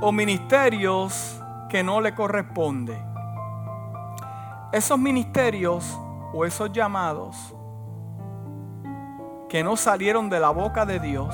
[0.00, 3.13] o ministerios que no le corresponde.
[4.74, 5.96] Esos ministerios
[6.32, 7.54] o esos llamados
[9.48, 11.32] que no salieron de la boca de Dios,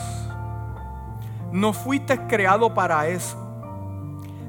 [1.51, 3.39] no fuiste creado para eso.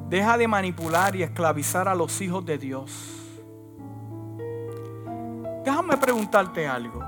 [0.09, 2.91] Deja de manipular y esclavizar a los hijos de Dios.
[5.63, 7.01] Déjame preguntarte algo.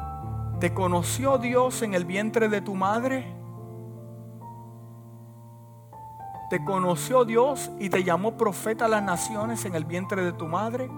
[0.62, 3.26] ¿Te conoció Dios en el vientre de tu madre?
[6.50, 10.48] ¿Te conoció Dios y te llamó profeta a las naciones en el vientre de tu
[10.48, 10.90] madre?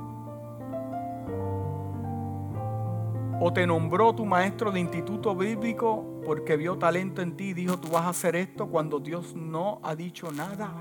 [3.47, 7.77] ¿O te nombró tu maestro de instituto bíblico porque vio talento en ti y dijo
[7.77, 10.73] tú vas a hacer esto cuando Dios no ha dicho nada?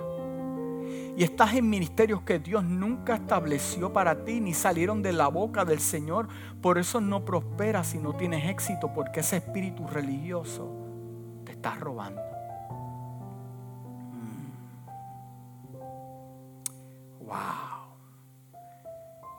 [1.14, 5.66] Y estás en ministerios que Dios nunca estableció para ti ni salieron de la boca
[5.66, 6.28] del Señor.
[6.62, 10.72] Por eso no prosperas y no tienes éxito porque ese espíritu religioso
[11.44, 12.22] te está robando.
[17.20, 17.84] Wow.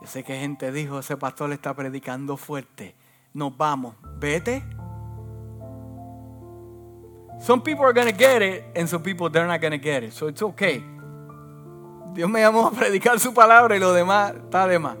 [0.00, 2.94] Yo sé que gente dijo, ese pastor le está predicando fuerte.
[3.36, 3.94] Nos vamos.
[4.18, 4.64] Vete.
[7.38, 10.02] Some people are going to get it and some people they're not going to get
[10.02, 10.14] it.
[10.14, 10.82] So it's okay.
[12.14, 14.96] Dios me llamó a predicar su palabra y lo demás está de más.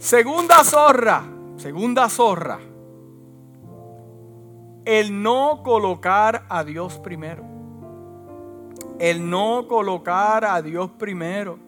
[0.00, 1.22] Segunda zorra,
[1.56, 2.58] segunda zorra.
[4.84, 7.44] El no colocar a Dios primero.
[8.98, 11.60] El no colocar a Dios primero.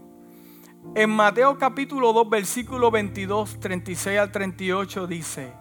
[0.97, 5.53] En Mateo capítulo 2, versículo 22, 36 al 38 dice,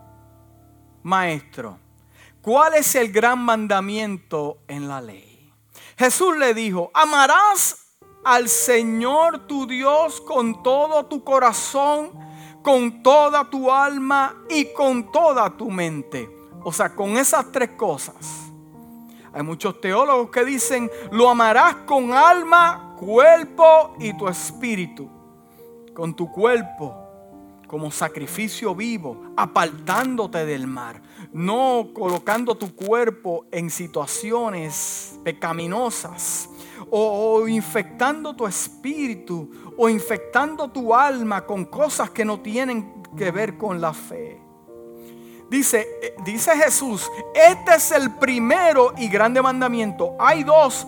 [1.06, 1.78] Maestro,
[2.42, 5.54] ¿cuál es el gran mandamiento en la ley?
[5.96, 7.90] Jesús le dijo, amarás
[8.24, 12.10] al Señor tu Dios con todo tu corazón,
[12.64, 16.28] con toda tu alma y con toda tu mente.
[16.64, 18.52] O sea, con esas tres cosas.
[19.32, 25.08] Hay muchos teólogos que dicen, lo amarás con alma, cuerpo y tu espíritu
[25.94, 27.05] con tu cuerpo
[27.68, 31.02] como sacrificio vivo, apartándote del mar,
[31.34, 36.50] no colocando tu cuerpo en situaciones pecaminosas
[36.90, 43.58] o, infectando tu espíritu o infectando tu alma con cosas que no tienen que ver
[43.58, 44.42] con la fe.
[45.50, 50.16] Dice, eh, dice Jesús, este es el primero y grande mandamiento.
[50.20, 50.88] Hay dos.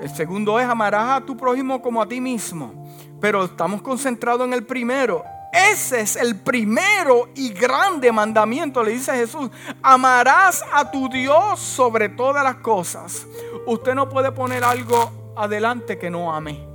[0.00, 2.72] El segundo es amarás a tu prójimo como a ti mismo.
[3.20, 5.24] Pero estamos concentrados en el primero.
[5.52, 9.50] Ese es el primero y grande mandamiento, le dice Jesús.
[9.82, 13.26] Amarás a tu Dios sobre todas las cosas.
[13.66, 16.66] Usted no puede poner algo adelante que no ame.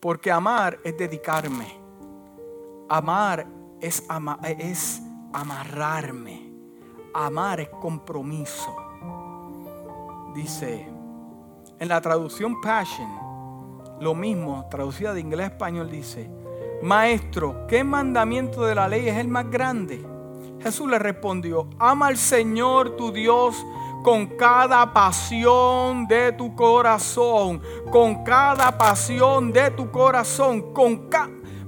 [0.00, 1.78] Porque amar es dedicarme.
[2.88, 3.46] Amar
[3.80, 4.02] es,
[4.58, 5.02] es
[5.32, 6.50] amarrarme.
[7.12, 8.74] Amar es compromiso.
[10.34, 10.88] Dice,
[11.78, 13.27] en la traducción Passion,
[14.00, 16.30] lo mismo, traducida de inglés a español, dice,
[16.82, 20.04] Maestro, ¿qué mandamiento de la ley es el más grande?
[20.60, 23.56] Jesús le respondió, ama al Señor tu Dios
[24.02, 31.08] con cada pasión de tu corazón, con cada pasión de tu corazón, con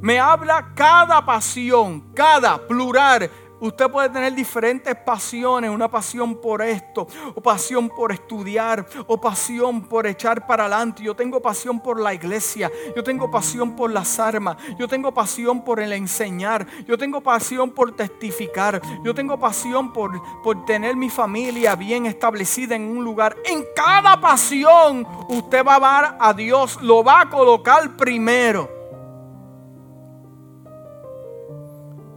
[0.00, 7.06] me habla cada pasión, cada plural, Usted puede tener diferentes pasiones, una pasión por esto,
[7.34, 11.02] o pasión por estudiar, o pasión por echar para adelante.
[11.02, 15.62] Yo tengo pasión por la iglesia, yo tengo pasión por las armas, yo tengo pasión
[15.62, 21.10] por el enseñar, yo tengo pasión por testificar, yo tengo pasión por, por tener mi
[21.10, 23.36] familia bien establecida en un lugar.
[23.44, 28.70] En cada pasión usted va a amar a Dios, lo va a colocar primero.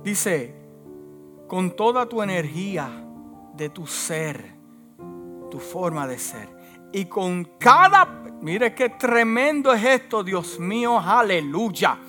[0.03, 0.62] Dice,
[1.53, 2.89] con toda tu energía
[3.53, 4.55] de tu ser,
[5.51, 6.49] tu forma de ser.
[6.91, 11.99] Y con cada, mire qué tremendo es esto, Dios mío, aleluya.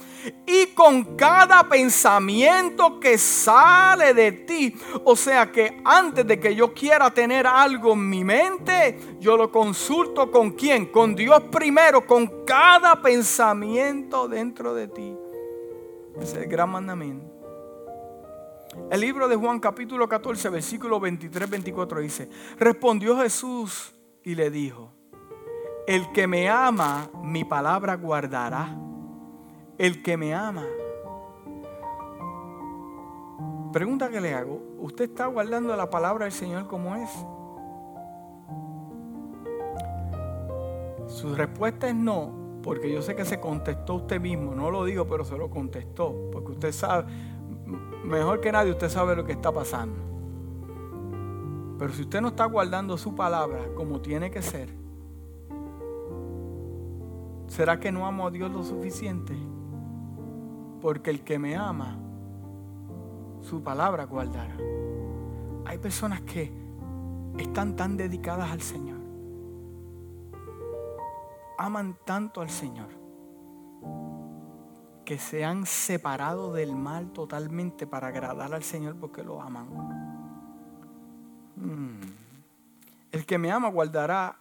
[0.46, 4.78] Y con cada pensamiento que sale de ti.
[5.04, 9.52] O sea que antes de que yo quiera tener algo en mi mente, yo lo
[9.52, 10.86] consulto con quién?
[10.86, 15.14] Con Dios primero, con cada pensamiento dentro de ti.
[16.16, 17.33] Ese es el gran mandamiento.
[18.90, 24.90] El libro de Juan capítulo 14, versículo 23-24 dice, respondió Jesús y le dijo,
[25.86, 28.74] el que me ama, mi palabra guardará.
[29.76, 30.64] El que me ama.
[33.72, 37.10] Pregunta que le hago, ¿usted está guardando la palabra del Señor como es?
[41.08, 45.06] Su respuesta es no, porque yo sé que se contestó usted mismo, no lo digo,
[45.06, 47.04] pero se lo contestó, porque usted sabe,
[48.04, 49.96] mejor que nadie usted sabe lo que está pasando.
[51.78, 54.68] Pero si usted no está guardando su palabra como tiene que ser,
[57.48, 59.34] ¿será que no amo a Dios lo suficiente?
[60.80, 61.98] Porque el que me ama,
[63.40, 64.56] su palabra guardará.
[65.64, 66.52] Hay personas que
[67.38, 69.00] están tan dedicadas al Señor.
[71.58, 73.03] Aman tanto al Señor
[75.04, 79.68] que se han separado del mal totalmente para agradar al Señor porque lo aman.
[81.56, 82.00] Mm.
[83.12, 84.36] El que me ama guardará,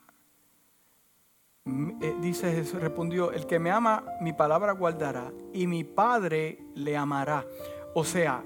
[1.65, 6.97] eh, dice Jesús, respondió, el que me ama mi palabra guardará y mi Padre le
[6.97, 7.45] amará.
[7.93, 8.43] O sea,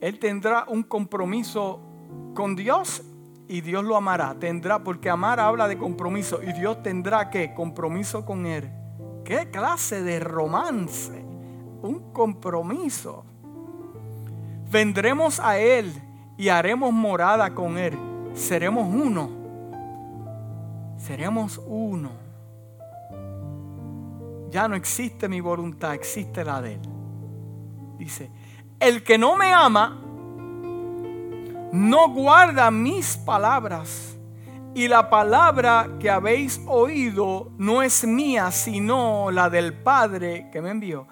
[0.00, 1.80] él tendrá un compromiso
[2.34, 3.02] con Dios
[3.48, 4.34] y Dios lo amará.
[4.34, 8.70] Tendrá, porque amar habla de compromiso y Dios tendrá que compromiso con él.
[9.24, 11.23] ¿Qué clase de romance?
[11.84, 13.24] Un compromiso.
[14.70, 15.92] Vendremos a Él
[16.36, 17.96] y haremos morada con Él.
[18.34, 19.30] Seremos uno.
[20.96, 22.10] Seremos uno.
[24.50, 26.80] Ya no existe mi voluntad, existe la de Él.
[27.98, 28.30] Dice,
[28.80, 30.00] el que no me ama,
[31.72, 34.16] no guarda mis palabras.
[34.76, 40.70] Y la palabra que habéis oído no es mía, sino la del Padre que me
[40.70, 41.06] envió.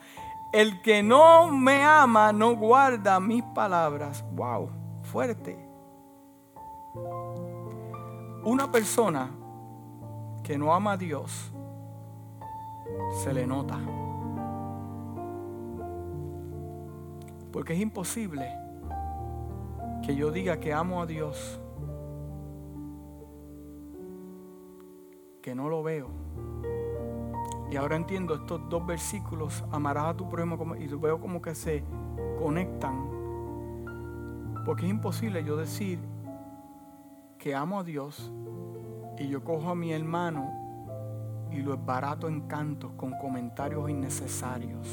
[0.53, 4.23] El que no me ama no guarda mis palabras.
[4.35, 4.69] Wow,
[5.03, 5.59] fuerte.
[8.45, 9.31] Una persona
[10.45, 11.51] que no ama a Dios
[13.23, 13.79] se le nota.
[17.51, 18.47] Porque es imposible
[20.05, 21.59] que yo diga que amo a Dios,
[25.41, 26.09] que no lo veo
[27.73, 31.83] y ahora entiendo estos dos versículos, amarás a tu prójimo y veo como que se
[32.39, 33.09] conectan.
[34.67, 35.99] Porque es imposible yo decir
[37.39, 38.31] que amo a Dios
[39.17, 40.53] y yo cojo a mi hermano
[41.51, 44.87] y lo barato en cantos con comentarios innecesarios.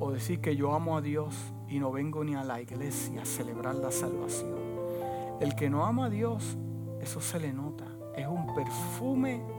[0.00, 1.34] O decir que yo amo a Dios
[1.68, 4.56] y no vengo ni a la iglesia a celebrar la salvación.
[5.40, 6.56] El que no ama a Dios,
[7.02, 7.84] eso se le nota.
[8.16, 9.57] Es un perfume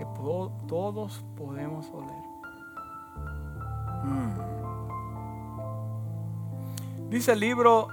[0.00, 0.06] que
[0.66, 2.24] todos podemos oler.
[4.04, 4.40] Mm.
[7.10, 7.88] Dice el libro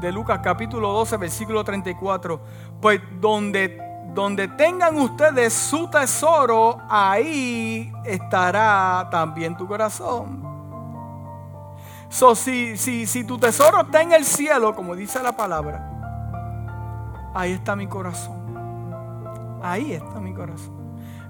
[0.00, 2.40] de Lucas capítulo 12, versículo 34,
[2.80, 3.78] pues donde
[4.14, 10.40] donde tengan ustedes su tesoro, ahí estará también tu corazón.
[12.08, 17.54] So, si, si, si tu tesoro está en el cielo, como dice la palabra, ahí
[17.54, 19.60] está mi corazón.
[19.60, 20.83] Ahí está mi corazón.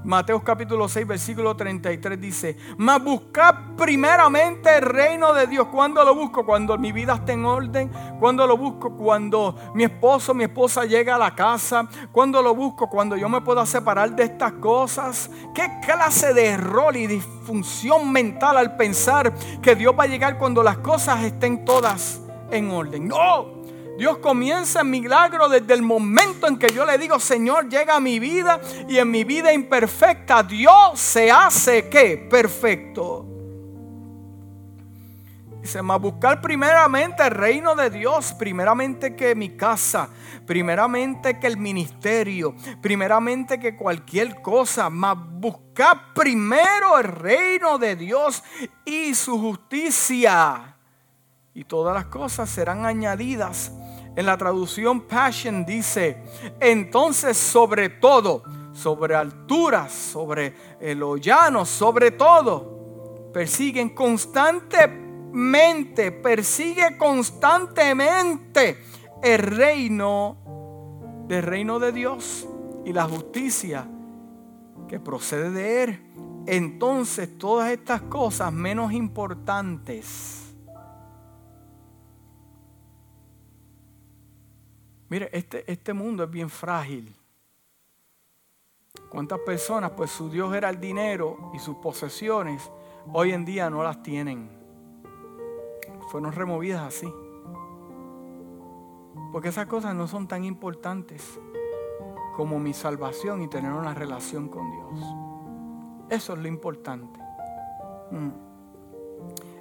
[0.04, 5.68] Mateo capítulo 6, versículo 33 dice, mas buscad primeramente el reino de Dios.
[5.68, 6.44] ¿Cuándo lo busco?
[6.44, 7.90] Cuando mi vida está en orden.
[8.20, 8.94] ¿Cuándo lo busco?
[8.96, 11.88] Cuando mi esposo, mi esposa llega a la casa.
[12.12, 12.88] ¿Cuándo lo busco?
[12.90, 15.30] Cuando yo me pueda separar de estas cosas.
[15.54, 19.32] ¿Qué clase de error y disfunción mental al pensar
[19.62, 23.08] que Dios va a llegar cuando las cosas estén todas en orden?
[23.08, 23.53] No.
[23.96, 28.00] Dios comienza el milagro desde el momento en que yo le digo, Señor, llega a
[28.00, 33.26] mi vida y en mi vida imperfecta Dios se hace que perfecto.
[35.62, 40.10] Dice, más buscar primeramente el reino de Dios, primeramente que mi casa,
[40.44, 48.42] primeramente que el ministerio, primeramente que cualquier cosa, más buscar primero el reino de Dios
[48.84, 50.76] y su justicia.
[51.54, 53.72] Y todas las cosas serán añadidas
[54.16, 56.18] en la traducción Passion dice,
[56.60, 58.42] entonces sobre todo,
[58.72, 60.54] sobre alturas, sobre
[60.94, 68.78] lo llano, sobre todo, persiguen constantemente, persigue constantemente
[69.22, 70.36] el reino
[71.26, 72.46] del reino de Dios
[72.84, 73.88] y la justicia
[74.88, 76.00] que procede de Él.
[76.46, 80.43] Entonces todas estas cosas menos importantes
[85.14, 87.14] Mire, este, este mundo es bien frágil.
[89.08, 92.68] ¿Cuántas personas, pues su Dios era el dinero y sus posesiones,
[93.12, 94.50] hoy en día no las tienen?
[96.10, 97.06] Fueron removidas así.
[99.30, 101.38] Porque esas cosas no son tan importantes
[102.34, 105.00] como mi salvación y tener una relación con Dios.
[106.10, 107.20] Eso es lo importante.
[108.10, 108.30] Mm.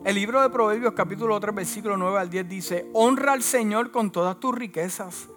[0.03, 4.11] El libro de Proverbios capítulo 3 versículo 9 al 10 dice, honra al Señor con
[4.11, 5.29] todas tus riquezas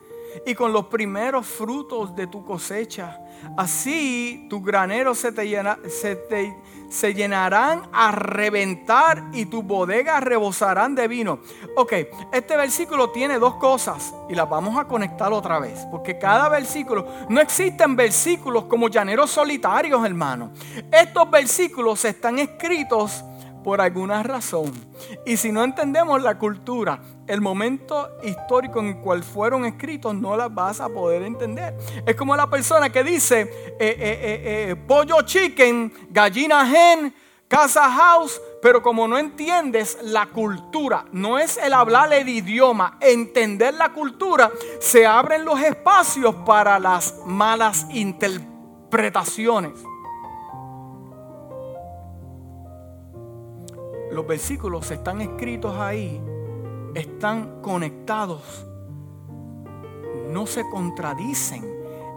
[0.45, 3.21] y con los primeros frutos de tu cosecha.
[3.57, 6.57] Así tus graneros se, te
[6.89, 11.39] se, llenarán a reventar y tus bodegas rebosarán de vino.
[11.77, 11.93] Ok,
[12.33, 15.87] este versículo tiene dos cosas y las vamos a conectar otra vez.
[15.91, 20.51] Porque cada versículo, no existen versículos como llaneros solitarios, hermano.
[20.91, 23.25] Estos versículos están escritos
[23.67, 24.73] por alguna razón.
[25.25, 30.37] Y si no entendemos la cultura, el momento histórico en el cual fueron escritos, no
[30.37, 31.77] las vas a poder entender.
[32.07, 37.15] Es como la persona que dice eh, eh, eh, pollo chicken, gallina hen,
[37.49, 43.75] casa house, pero como no entiendes la cultura, no es el hablar el idioma, entender
[43.75, 44.51] la cultura,
[44.81, 49.73] se abren los espacios para las malas interpretaciones.
[54.17, 56.21] los versículos están escritos ahí,
[56.97, 58.67] están conectados,
[60.29, 61.65] no se contradicen,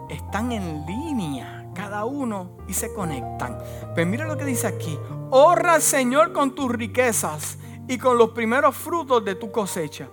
[0.08, 3.58] están en línea cada uno y se conectan.
[3.58, 4.98] Pero pues mira lo que dice aquí,
[5.30, 10.08] honra al Señor con tus riquezas y con los primeros frutos de tu cosecha.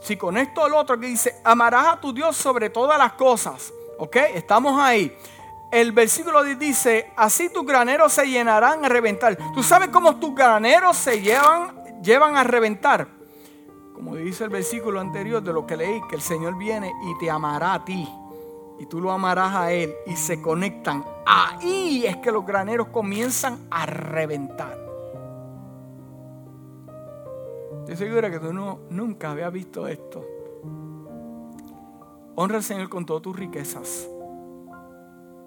[0.00, 4.16] Si conecto al otro que dice, amarás a tu Dios sobre todas las cosas, ¿ok?
[4.34, 5.16] Estamos ahí
[5.70, 9.36] el versículo dice, así tus graneros se llenarán a reventar.
[9.54, 13.17] ¿Tú sabes cómo tus graneros se llevan, llevan a reventar?
[13.98, 17.28] Como dice el versículo anterior de lo que leí, que el Señor viene y te
[17.28, 18.08] amará a ti.
[18.78, 21.04] Y tú lo amarás a Él y se conectan.
[21.26, 24.78] Ahí es que los graneros comienzan a reventar.
[27.88, 30.24] Estoy segura que tú no, nunca habías visto esto.
[32.36, 34.08] Honra al Señor con todas tus riquezas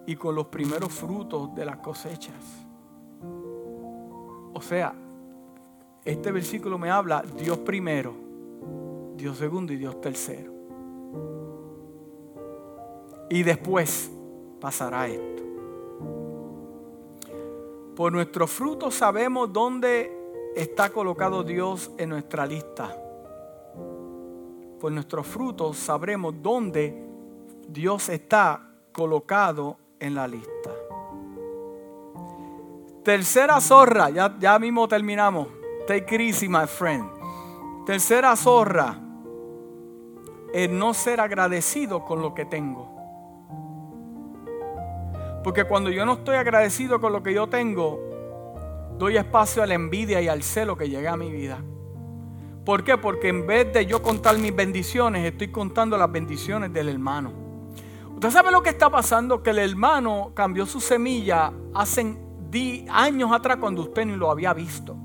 [0.06, 2.36] y con los primeros frutos de las cosechas.
[4.54, 4.93] O sea,
[6.04, 8.30] este versículo me habla Dios primero,
[9.22, 10.51] Dios segundo y Dios tercero.
[13.30, 14.11] Y después
[14.59, 15.43] pasará esto.
[17.95, 20.11] Por nuestros frutos sabemos dónde
[20.55, 22.97] está colocado Dios en nuestra lista.
[24.80, 27.07] Por nuestros frutos sabremos dónde
[27.67, 30.72] Dios está colocado en la lista.
[33.03, 35.47] Tercera zorra, ya, ya mismo terminamos.
[35.86, 37.07] Take it easy, my friend.
[37.86, 38.99] Tercera zorra,
[40.54, 42.89] el no ser agradecido con lo que tengo.
[45.43, 47.99] Porque cuando yo no estoy agradecido con lo que yo tengo,
[48.97, 51.60] doy espacio a la envidia y al celo que llega a mi vida.
[52.66, 52.97] ¿Por qué?
[52.97, 57.32] Porque en vez de yo contar mis bendiciones, estoy contando las bendiciones del hermano.
[58.14, 62.16] Usted sabe lo que está pasando, que el hermano cambió su semilla hace
[62.89, 64.95] años atrás cuando usted ni lo había visto.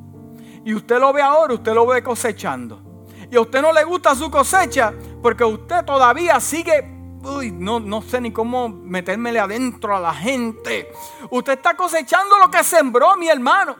[0.64, 2.82] Y usted lo ve ahora, usted lo ve cosechando.
[3.30, 4.92] Y a usted no le gusta su cosecha
[5.26, 10.88] porque usted todavía sigue Uy, no, no sé ni cómo metérmele adentro a la gente.
[11.28, 13.74] Usted está cosechando lo que sembró, mi hermano.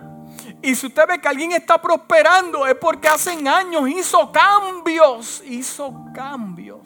[0.61, 5.41] Y si usted ve que alguien está prosperando, es porque hace años hizo cambios.
[5.47, 6.81] Hizo cambios.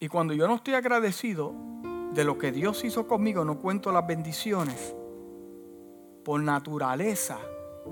[0.00, 1.52] Y cuando yo no estoy agradecido
[2.14, 4.94] de lo que Dios hizo conmigo, no cuento las bendiciones,
[6.24, 7.36] por naturaleza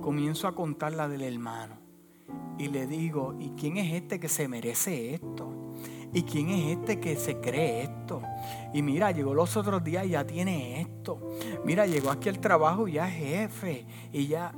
[0.00, 1.89] comienzo a contar la del hermano.
[2.61, 5.50] Y le digo, ¿y quién es este que se merece esto?
[6.12, 8.20] ¿Y quién es este que se cree esto?
[8.74, 11.18] Y mira, llegó los otros días y ya tiene esto.
[11.64, 13.86] Mira, llegó aquí al trabajo y ya es jefe.
[14.12, 14.52] Y ya...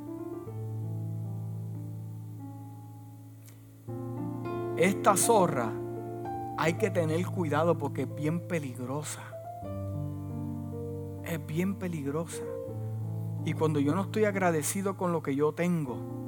[4.77, 5.71] Esta zorra
[6.59, 9.23] hay que tener cuidado porque es bien peligrosa.
[11.25, 12.43] Es bien peligrosa.
[13.45, 16.22] Y cuando yo no estoy agradecido con lo que yo tengo,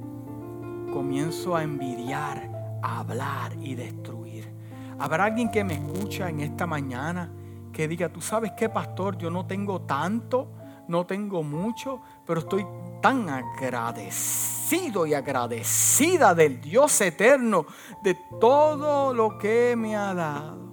[0.93, 4.53] comienzo a envidiar, a hablar y destruir.
[4.99, 7.31] Habrá alguien que me escucha en esta mañana
[7.73, 10.49] que diga, tú sabes qué, pastor, yo no tengo tanto,
[10.89, 12.65] no tengo mucho, pero estoy
[13.03, 17.67] tan agradecido y agradecida del Dios eterno
[18.03, 20.65] de todo lo que me ha dado.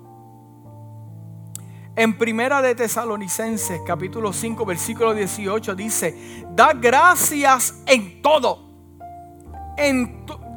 [1.96, 8.71] En Primera de Tesalonicenses, capítulo 5, versículo 18 dice, da gracias en todo.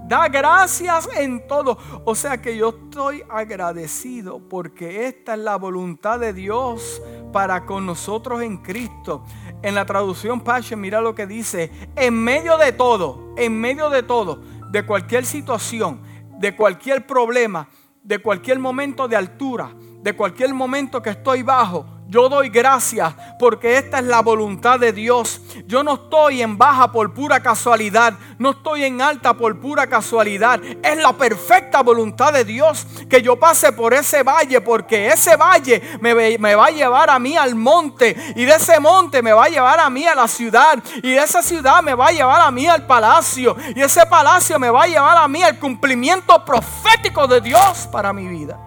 [0.07, 1.79] Da gracias en todo.
[2.05, 7.01] O sea que yo estoy agradecido porque esta es la voluntad de Dios
[7.33, 9.25] para con nosotros en Cristo
[9.65, 14.03] en la traducción Passion, mira lo que dice, en medio de todo, en medio de
[14.03, 16.03] todo, de cualquier situación,
[16.39, 17.67] de cualquier problema,
[18.03, 23.77] de cualquier momento de altura, de cualquier momento que estoy bajo, yo doy gracias porque
[23.77, 25.41] esta es la voluntad de Dios.
[25.67, 28.15] Yo no estoy en baja por pura casualidad.
[28.39, 30.63] No estoy en alta por pura casualidad.
[30.63, 35.83] Es la perfecta voluntad de Dios que yo pase por ese valle porque ese valle
[36.01, 38.15] me, va a llevar a mí al monte.
[38.37, 40.79] Y de ese monte me va a llevar a mí a la ciudad.
[41.03, 43.57] Y de esa ciudad me va a llevar a mí al palacio.
[43.75, 48.13] Y ese palacio me va a llevar a mí al cumplimiento profético de Dios para
[48.13, 48.64] mi vida.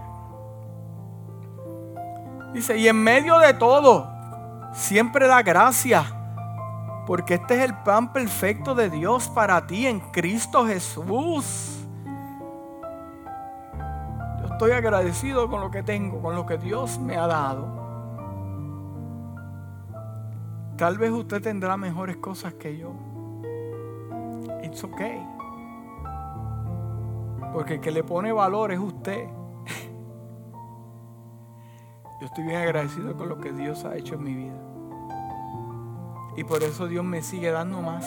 [2.54, 4.10] Dice, y en medio de todo,
[4.74, 6.06] siempre da gracia,
[7.06, 11.86] porque este es el plan perfecto de Dios para ti en Cristo Jesús.
[14.40, 17.78] Yo estoy agradecido con lo que tengo, con lo que Dios me ha dado.
[20.78, 22.94] Tal vez usted tendrá mejores cosas que yo.
[24.64, 25.26] It's okay.
[27.52, 29.28] Porque el que le pone valor es usted.
[32.20, 34.60] Yo estoy bien agradecido con lo que Dios ha hecho en mi vida.
[36.36, 38.06] Y por eso Dios me sigue dando más.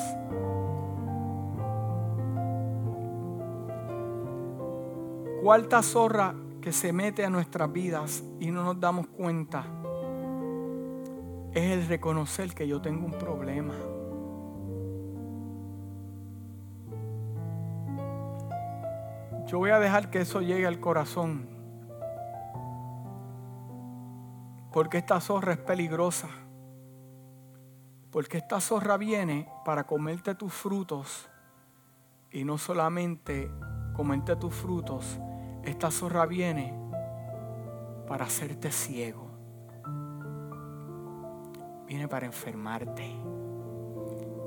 [5.42, 9.64] ¿Cuánta zorra que se mete a nuestras vidas y no nos damos cuenta?
[11.52, 13.74] Es el reconocer que yo tengo un problema.
[19.46, 21.59] Yo voy a dejar que eso llegue al corazón
[24.72, 26.28] Porque esta zorra es peligrosa.
[28.10, 31.28] Porque esta zorra viene para comerte tus frutos.
[32.30, 33.50] Y no solamente
[33.94, 35.18] comerte tus frutos.
[35.64, 36.74] Esta zorra viene
[38.06, 39.26] para hacerte ciego.
[41.86, 43.10] Viene para enfermarte.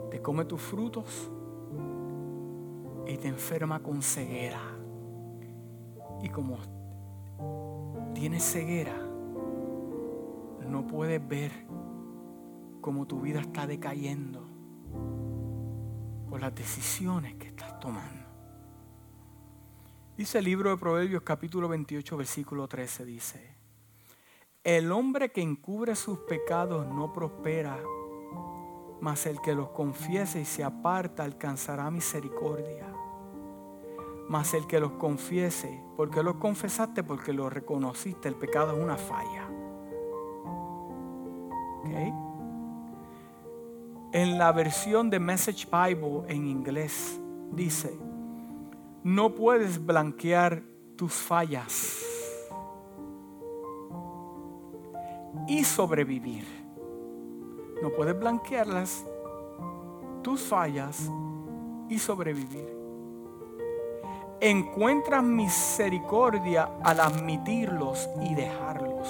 [0.10, 1.30] Te come tus frutos
[3.08, 4.62] y te enferma con ceguera.
[6.22, 6.58] Y como
[8.14, 8.96] tienes ceguera,
[10.74, 11.52] no puedes ver
[12.82, 14.44] cómo tu vida está decayendo
[16.28, 18.26] por las decisiones que estás tomando.
[20.18, 23.56] Dice el libro de Proverbios capítulo 28 versículo 13, dice,
[24.64, 27.78] el hombre que encubre sus pecados no prospera,
[29.00, 32.92] mas el que los confiese y se aparta alcanzará misericordia.
[34.28, 38.98] Mas el que los confiese, porque los confesaste, porque lo reconociste, el pecado es una
[38.98, 39.43] falla.
[44.14, 47.20] En la versión de Message Bible en inglés
[47.52, 47.98] dice,
[49.04, 50.64] no puedes blanquear
[50.96, 52.00] tus fallas
[55.48, 56.46] y sobrevivir.
[57.82, 59.04] No puedes blanquearlas,
[60.22, 61.10] tus fallas
[61.90, 62.82] y sobrevivir.
[64.40, 69.08] encuentras misericordia al admitirlos y dejarlos.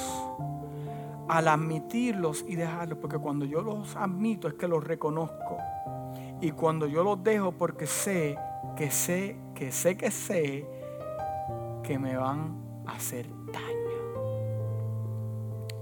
[1.27, 5.57] Al admitirlos y dejarlos, porque cuando yo los admito es que los reconozco.
[6.41, 8.37] Y cuando yo los dejo porque sé
[8.75, 10.67] que sé, que sé que sé
[11.83, 13.83] que me van a hacer daño.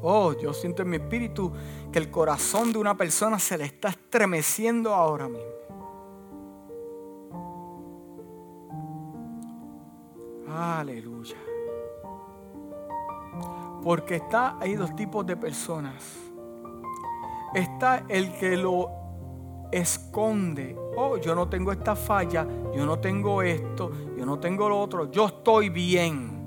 [0.04, 1.52] Oh, yo siento en mi espíritu
[1.92, 5.52] que el corazón de una persona se le está estremeciendo ahora mismo.
[10.48, 11.38] Aleluya.
[13.84, 15.94] Porque está, hay dos tipos de personas.
[17.54, 18.90] Está el que lo
[19.72, 20.76] esconde.
[20.96, 25.10] Oh, yo no tengo esta falla, yo no tengo esto, yo no tengo lo otro,
[25.12, 26.40] yo estoy bien.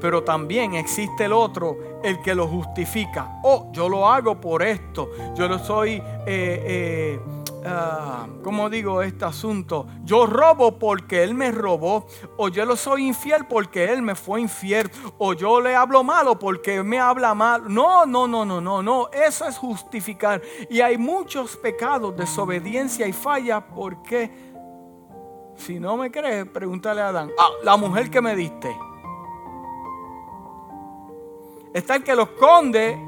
[0.00, 3.40] Pero también existe el otro, el que lo justifica.
[3.44, 5.10] Oh, yo lo hago por esto.
[5.36, 7.20] Yo lo soy eh, eh,
[7.64, 9.86] Ah, ¿cómo digo este asunto?
[10.02, 12.06] Yo robo porque Él me robó,
[12.36, 16.38] o yo lo soy infiel porque Él me fue infiel, o yo le hablo malo
[16.38, 17.72] porque me habla mal.
[17.72, 20.42] No, no, no, no, no, no, eso es justificar.
[20.68, 24.30] Y hay muchos pecados, desobediencia y falla, porque
[25.54, 28.76] si no me crees, pregúntale a Adán, ah, la mujer que me diste.
[31.72, 32.98] Está el que lo esconde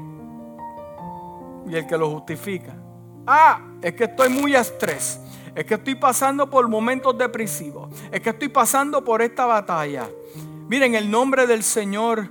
[1.67, 2.84] y el que lo justifica.
[3.27, 5.19] Ah, es que estoy muy estrés.
[5.55, 7.89] Es que estoy pasando por momentos depresivos.
[8.11, 10.09] Es que estoy pasando por esta batalla.
[10.67, 12.29] Miren, el nombre del Señor,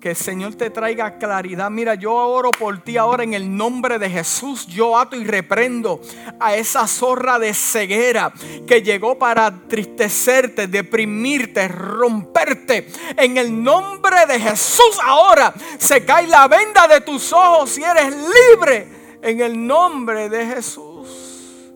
[0.00, 1.68] que el Señor te traiga claridad.
[1.70, 4.66] Mira, yo oro por ti ahora en el nombre de Jesús.
[4.66, 6.00] Yo ato y reprendo
[6.38, 8.32] a esa zorra de ceguera
[8.66, 12.88] que llegó para tristecerte, deprimirte, romperte.
[13.16, 18.14] En el nombre de Jesús ahora se cae la venda de tus ojos y eres
[18.14, 21.72] libre en el nombre de Jesús.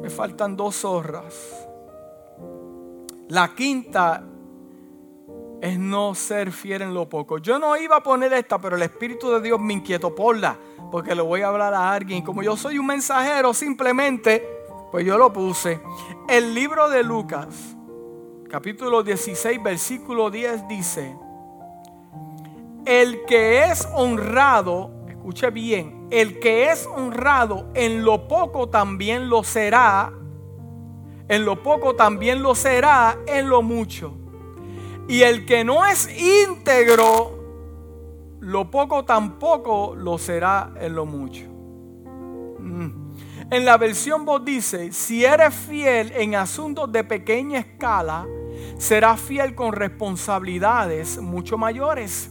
[0.00, 1.66] Me faltan dos zorras.
[3.28, 4.24] La quinta
[5.60, 7.38] es no ser fiel en lo poco.
[7.38, 10.56] Yo no iba a poner esta, pero el Espíritu de Dios me inquietó la
[10.90, 12.22] porque le voy a hablar a alguien.
[12.22, 14.46] Como yo soy un mensajero, simplemente,
[14.90, 15.80] pues yo lo puse.
[16.28, 17.76] El libro de Lucas,
[18.48, 21.16] capítulo 16, versículo 10 dice,
[22.86, 29.44] el que es honrado escuche bien, el que es honrado en lo poco también lo
[29.44, 30.10] será,
[31.28, 34.14] en lo poco también lo será en lo mucho.
[35.08, 41.44] Y el que no es íntegro, lo poco tampoco lo será en lo mucho.
[42.58, 43.10] Mm.
[43.50, 48.26] En la versión vos dice, si eres fiel en asuntos de pequeña escala,
[48.78, 52.30] serás fiel con responsabilidades mucho mayores.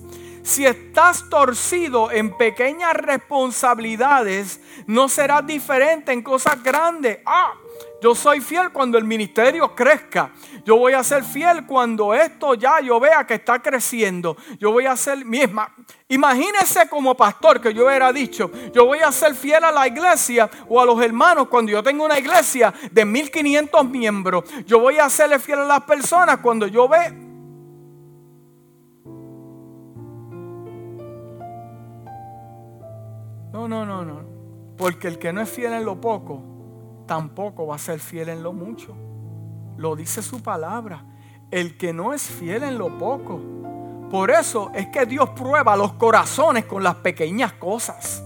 [0.49, 7.19] Si estás torcido en pequeñas responsabilidades, no serás diferente en cosas grandes.
[7.23, 7.53] Ah,
[8.01, 10.31] yo soy fiel cuando el ministerio crezca.
[10.65, 14.35] Yo voy a ser fiel cuando esto ya yo vea que está creciendo.
[14.57, 15.71] Yo voy a ser misma.
[16.07, 20.49] Imagínese como pastor que yo hubiera dicho, yo voy a ser fiel a la iglesia
[20.67, 24.45] o a los hermanos cuando yo tengo una iglesia de 1500 miembros.
[24.65, 27.28] Yo voy a serle fiel a las personas cuando yo ve
[33.59, 34.21] No, no, no, no.
[34.77, 36.41] Porque el que no es fiel en lo poco,
[37.05, 38.95] tampoco va a ser fiel en lo mucho.
[39.75, 41.03] Lo dice su palabra.
[41.51, 43.41] El que no es fiel en lo poco.
[44.09, 48.23] Por eso es que Dios prueba los corazones con las pequeñas cosas.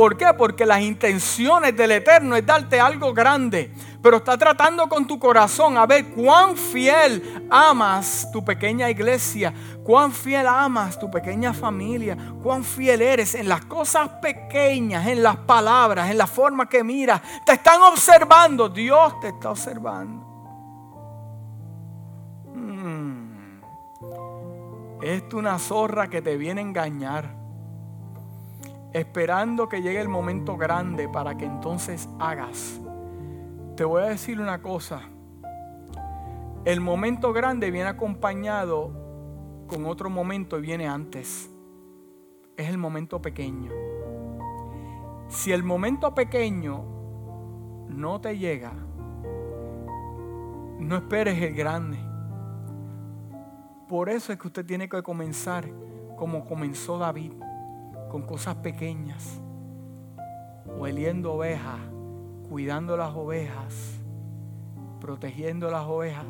[0.00, 0.32] ¿Por qué?
[0.32, 3.70] Porque las intenciones del Eterno es darte algo grande.
[4.02, 9.52] Pero está tratando con tu corazón a ver cuán fiel amas tu pequeña iglesia,
[9.84, 15.36] cuán fiel amas tu pequeña familia, cuán fiel eres en las cosas pequeñas, en las
[15.36, 17.20] palabras, en la forma que miras.
[17.44, 20.24] Te están observando, Dios te está observando.
[22.54, 23.60] Mm.
[25.02, 27.39] Es una zorra que te viene a engañar
[28.92, 32.80] esperando que llegue el momento grande para que entonces hagas.
[33.76, 35.02] Te voy a decir una cosa.
[36.64, 41.50] El momento grande viene acompañado con otro momento y viene antes.
[42.56, 43.70] Es el momento pequeño.
[45.28, 46.84] Si el momento pequeño
[47.88, 48.72] no te llega,
[50.78, 51.98] no esperes el grande.
[53.88, 55.68] Por eso es que usted tiene que comenzar
[56.16, 57.32] como comenzó David
[58.10, 59.40] con cosas pequeñas,
[60.66, 61.78] hueliendo ovejas,
[62.48, 64.00] cuidando las ovejas,
[65.00, 66.26] protegiendo las ovejas,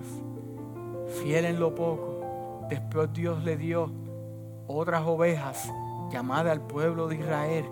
[1.23, 2.67] fiel en lo poco.
[2.69, 3.91] Después Dios le dio
[4.69, 5.73] otras ovejas
[6.11, 7.65] llamadas al pueblo de Israel.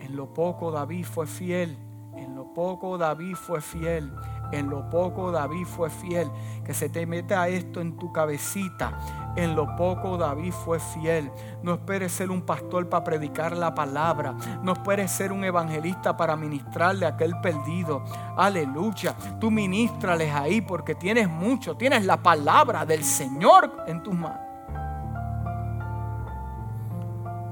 [0.00, 1.78] En lo poco David fue fiel,
[2.16, 4.12] en lo poco David fue fiel.
[4.52, 6.30] En lo poco David fue fiel.
[6.64, 8.98] Que se te meta esto en tu cabecita.
[9.36, 11.30] En lo poco David fue fiel.
[11.62, 14.34] No esperes ser un pastor para predicar la palabra.
[14.62, 18.02] No esperes ser un evangelista para ministrarle a aquel perdido.
[18.36, 19.14] Aleluya.
[19.40, 21.76] Tú ministrales ahí porque tienes mucho.
[21.76, 24.48] Tienes la palabra del Señor en tus manos.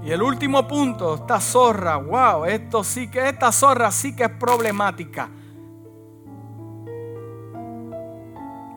[0.06, 4.30] Y el último punto, esta zorra, wow, esto sí que, esta zorra sí que es
[4.30, 5.28] problemática.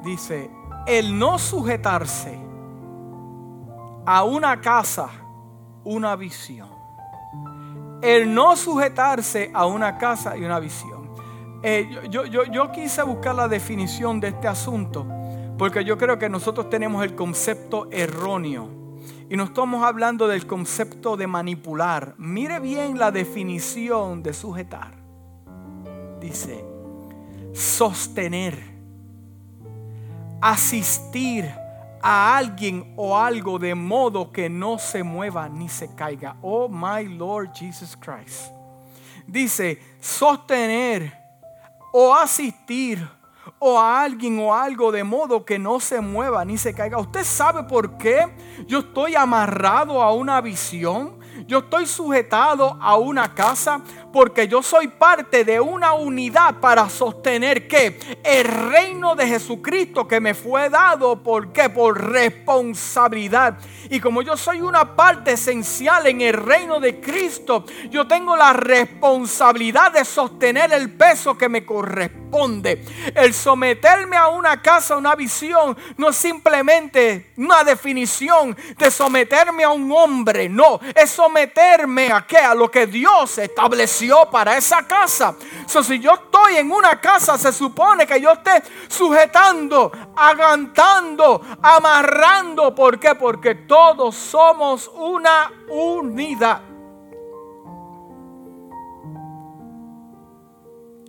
[0.04, 0.50] Dice,
[0.86, 2.39] el no sujetarse
[4.06, 5.10] a una casa,
[5.84, 6.70] una visión.
[8.02, 11.10] El no sujetarse a una casa y una visión.
[11.62, 15.06] Eh, yo, yo, yo quise buscar la definición de este asunto
[15.60, 18.70] porque yo creo que nosotros tenemos el concepto erróneo
[19.30, 22.16] y no estamos hablando del concepto de manipular.
[22.18, 24.93] Mire bien la definición de sujetar.
[26.22, 26.64] Dice,
[27.54, 28.58] sostener,
[30.42, 31.50] asistir
[32.02, 36.38] a alguien o algo de modo que no se mueva ni se caiga.
[36.42, 38.52] Oh my Lord Jesus Christ.
[39.28, 41.14] Dice, sostener
[41.92, 43.08] o asistir
[43.60, 46.98] o a alguien o algo de modo que no se mueva ni se caiga.
[46.98, 48.28] ¿Usted sabe por qué
[48.68, 51.20] yo estoy amarrado a una visión?
[51.48, 53.82] Yo estoy sujetado a una casa
[54.12, 60.20] porque yo soy parte de una unidad para sostener que el reino de Jesucristo que
[60.20, 61.70] me fue dado, ¿por qué?
[61.70, 63.57] Por responsabilidad.
[63.89, 68.53] Y como yo soy una parte esencial en el reino de Cristo, yo tengo la
[68.53, 72.84] responsabilidad de sostener el peso que me corresponde.
[73.16, 79.64] El someterme a una casa, a una visión, no es simplemente una definición de someterme
[79.64, 82.38] a un hombre, no, es someterme a qué?
[82.38, 83.99] A lo que Dios estableció
[84.32, 85.36] para esa casa.
[85.66, 92.74] So, si yo estoy en una casa, se supone que yo esté sujetando, agantando, amarrando.
[92.74, 93.16] ¿Por qué?
[93.16, 96.62] Porque todos somos una unidad.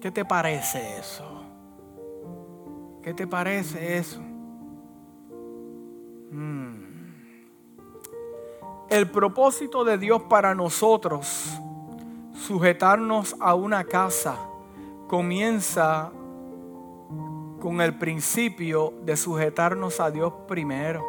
[0.00, 1.24] ¿Qué te parece eso?
[3.02, 4.20] ¿Qué te parece eso?
[6.30, 6.80] Hmm.
[8.88, 11.60] El propósito de Dios para nosotros
[12.46, 14.36] sujetarnos a una casa
[15.08, 16.10] comienza
[17.60, 21.04] con el principio de sujetarnos a Dios primero.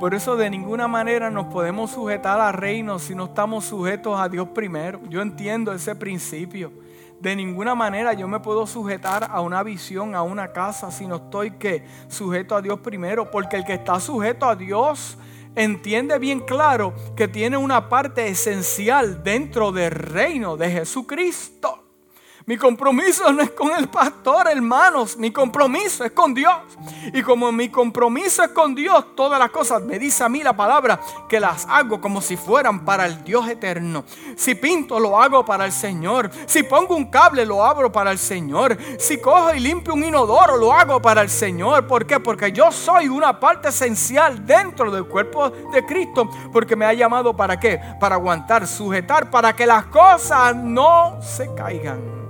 [0.00, 4.28] Por eso de ninguna manera nos podemos sujetar al reino si no estamos sujetos a
[4.28, 5.00] Dios primero.
[5.08, 6.72] Yo entiendo ese principio.
[7.20, 11.16] De ninguna manera yo me puedo sujetar a una visión, a una casa, si no
[11.16, 13.30] estoy que sujeto a Dios primero.
[13.30, 15.16] Porque el que está sujeto a Dios
[15.56, 21.83] entiende bien claro que tiene una parte esencial dentro del reino de Jesucristo.
[22.46, 25.16] Mi compromiso no es con el pastor, hermanos.
[25.16, 26.54] Mi compromiso es con Dios.
[27.14, 30.54] Y como mi compromiso es con Dios, todas las cosas, me dice a mí la
[30.54, 34.04] palabra, que las hago como si fueran para el Dios eterno.
[34.36, 36.30] Si pinto, lo hago para el Señor.
[36.44, 38.76] Si pongo un cable, lo abro para el Señor.
[38.98, 41.86] Si cojo y limpio un inodoro, lo hago para el Señor.
[41.86, 42.20] ¿Por qué?
[42.20, 46.28] Porque yo soy una parte esencial dentro del cuerpo de Cristo.
[46.52, 47.80] Porque me ha llamado para qué?
[47.98, 52.23] Para aguantar, sujetar, para que las cosas no se caigan.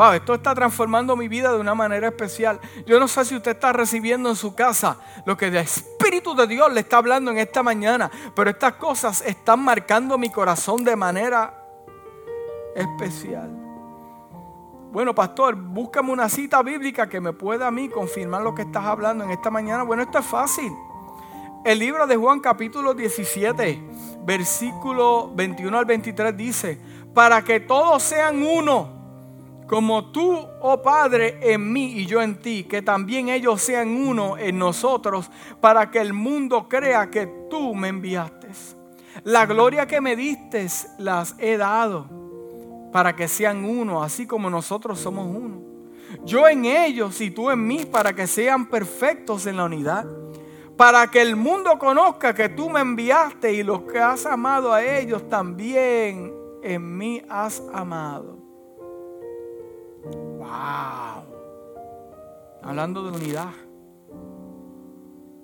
[0.00, 2.58] Wow, esto está transformando mi vida de una manera especial.
[2.86, 4.96] Yo no sé si usted está recibiendo en su casa
[5.26, 9.20] lo que el Espíritu de Dios le está hablando en esta mañana, pero estas cosas
[9.20, 11.52] están marcando mi corazón de manera
[12.74, 13.50] especial.
[14.90, 18.86] Bueno, pastor, búscame una cita bíblica que me pueda a mí confirmar lo que estás
[18.86, 19.82] hablando en esta mañana.
[19.82, 20.72] Bueno, esto es fácil.
[21.62, 23.82] El libro de Juan capítulo 17,
[24.24, 26.80] versículo 21 al 23 dice,
[27.12, 28.99] para que todos sean uno
[29.70, 34.36] como tú, oh Padre, en mí y yo en ti, que también ellos sean uno
[34.36, 38.48] en nosotros, para que el mundo crea que tú me enviaste.
[39.22, 40.66] La gloria que me diste
[40.98, 42.08] las he dado,
[42.92, 45.62] para que sean uno, así como nosotros somos uno.
[46.24, 50.04] Yo en ellos y tú en mí, para que sean perfectos en la unidad.
[50.76, 54.82] Para que el mundo conozca que tú me enviaste y los que has amado a
[54.82, 58.39] ellos también en mí has amado.
[60.50, 61.22] Wow.
[62.62, 63.52] Hablando de unidad.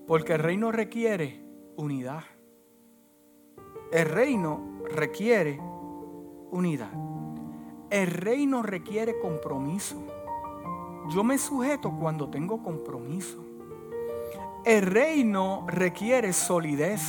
[0.06, 1.44] Porque el reino requiere
[1.76, 2.24] unidad.
[3.92, 5.60] El reino requiere
[6.50, 6.90] unidad.
[7.88, 9.96] El reino requiere compromiso.
[11.10, 13.44] Yo me sujeto cuando tengo compromiso.
[14.64, 17.00] El reino requiere solidez.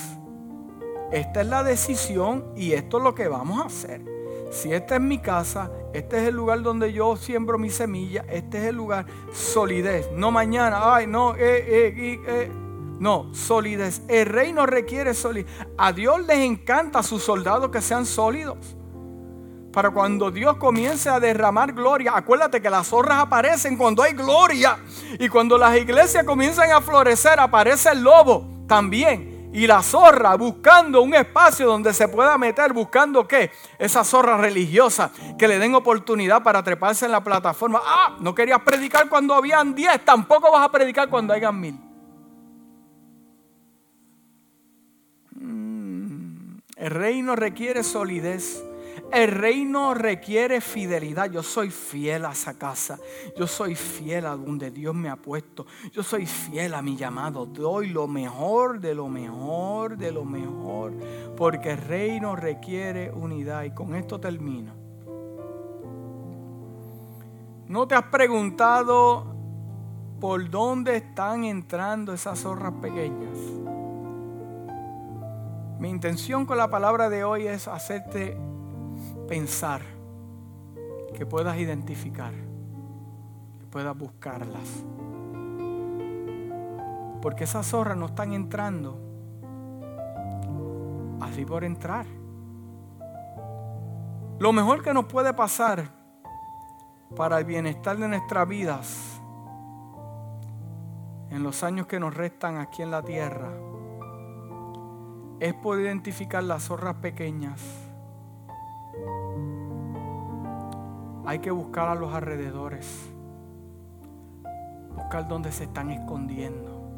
[1.11, 4.16] Esta es la decisión y esto es lo que vamos a hacer.
[4.49, 8.59] Si esta es mi casa, este es el lugar donde yo siembro mi semilla, este
[8.59, 10.09] es el lugar, solidez.
[10.13, 12.51] No mañana, ay, no, eh, eh, eh.
[12.99, 14.01] No, solidez.
[14.07, 15.51] El reino requiere solidez.
[15.77, 18.57] A Dios les encanta a sus soldados que sean sólidos.
[19.71, 24.79] Para cuando Dios comience a derramar gloria, acuérdate que las zorras aparecen cuando hay gloria.
[25.19, 29.36] Y cuando las iglesias comienzan a florecer, aparece el lobo también.
[29.57, 33.49] Y la zorra buscando un espacio donde se pueda meter, buscando qué?
[33.79, 37.81] Esa zorra religiosa que le den oportunidad para treparse en la plataforma.
[37.83, 41.73] Ah, no querías predicar cuando habían 10, tampoco vas a predicar cuando hayan mil.
[45.31, 48.63] Mm, el reino requiere solidez.
[49.11, 51.31] El reino requiere fidelidad.
[51.31, 52.99] Yo soy fiel a esa casa.
[53.37, 55.65] Yo soy fiel a donde Dios me ha puesto.
[55.91, 57.45] Yo soy fiel a mi llamado.
[57.45, 60.93] Doy lo mejor de lo mejor de lo mejor.
[61.37, 63.63] Porque el reino requiere unidad.
[63.63, 64.73] Y con esto termino.
[67.67, 69.25] ¿No te has preguntado
[70.19, 73.37] por dónde están entrando esas zorras pequeñas?
[75.79, 78.37] Mi intención con la palabra de hoy es hacerte
[79.27, 79.81] pensar,
[81.13, 82.33] que puedas identificar,
[83.59, 84.85] que puedas buscarlas.
[87.21, 88.99] Porque esas zorras no están entrando
[91.21, 92.05] así por entrar.
[94.39, 95.89] Lo mejor que nos puede pasar
[97.15, 99.21] para el bienestar de nuestras vidas
[101.31, 103.49] en los años que nos restan aquí en la tierra
[105.39, 107.86] es poder identificar las zorras pequeñas
[111.27, 113.11] Hay que buscar a los alrededores.
[114.95, 116.89] Buscar dónde se están escondiendo.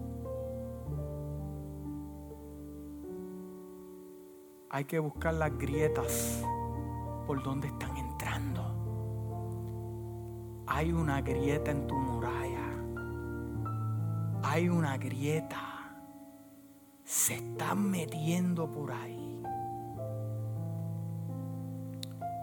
[4.70, 6.44] Hay que buscar las grietas
[7.26, 8.62] por donde están entrando.
[10.68, 12.68] Hay una grieta en tu muralla.
[14.44, 15.92] Hay una grieta.
[17.04, 19.42] Se están metiendo por ahí.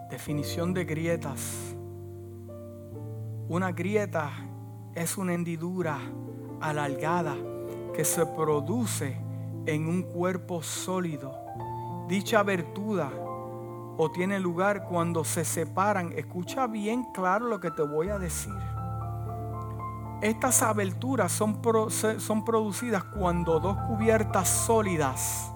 [0.09, 1.76] Definición de grietas
[3.49, 4.31] una grieta
[4.93, 5.97] es una hendidura
[6.59, 7.35] alargada
[7.95, 9.17] que se produce
[9.65, 11.33] en un cuerpo sólido.
[12.09, 13.09] Dicha abertura
[13.97, 16.11] o tiene lugar cuando se separan.
[16.13, 18.53] Escucha bien claro lo que te voy a decir.
[20.21, 21.61] Estas aberturas son,
[22.19, 25.53] son producidas cuando dos cubiertas sólidas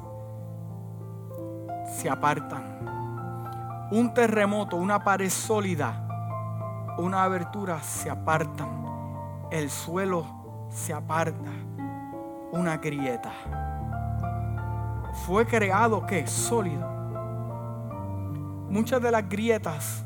[1.97, 3.89] se apartan.
[3.91, 6.07] Un terremoto, una pared sólida
[6.97, 8.69] una abertura se apartan,
[9.51, 11.51] el suelo se aparta,
[12.51, 13.31] una grieta.
[15.25, 16.89] Fue creado que sólido.
[18.69, 20.05] Muchas de las grietas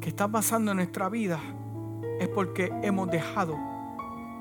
[0.00, 1.40] que están pasando en nuestra vida
[2.20, 3.56] es porque hemos dejado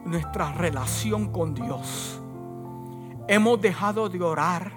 [0.05, 2.21] nuestra relación con Dios.
[3.27, 4.71] Hemos dejado de orar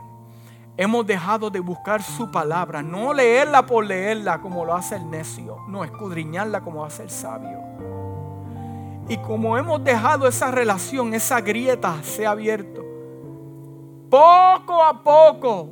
[0.80, 5.58] Hemos dejado de buscar su palabra, no leerla por leerla como lo hace el necio,
[5.68, 7.60] no escudriñarla como hace el sabio.
[9.06, 12.80] Y como hemos dejado esa relación, esa grieta se ha abierto,
[14.08, 15.68] poco a poco,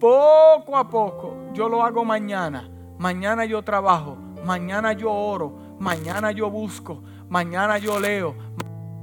[0.00, 6.48] poco a poco, yo lo hago mañana, mañana yo trabajo, mañana yo oro, mañana yo
[6.50, 8.34] busco, mañana yo leo,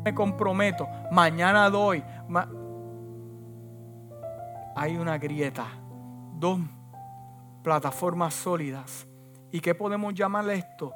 [0.04, 2.04] me comprometo, mañana doy
[4.76, 5.68] hay una grieta,
[6.36, 6.60] dos
[7.64, 9.08] plataformas sólidas.
[9.52, 10.94] ¿Y qué podemos llamarle esto?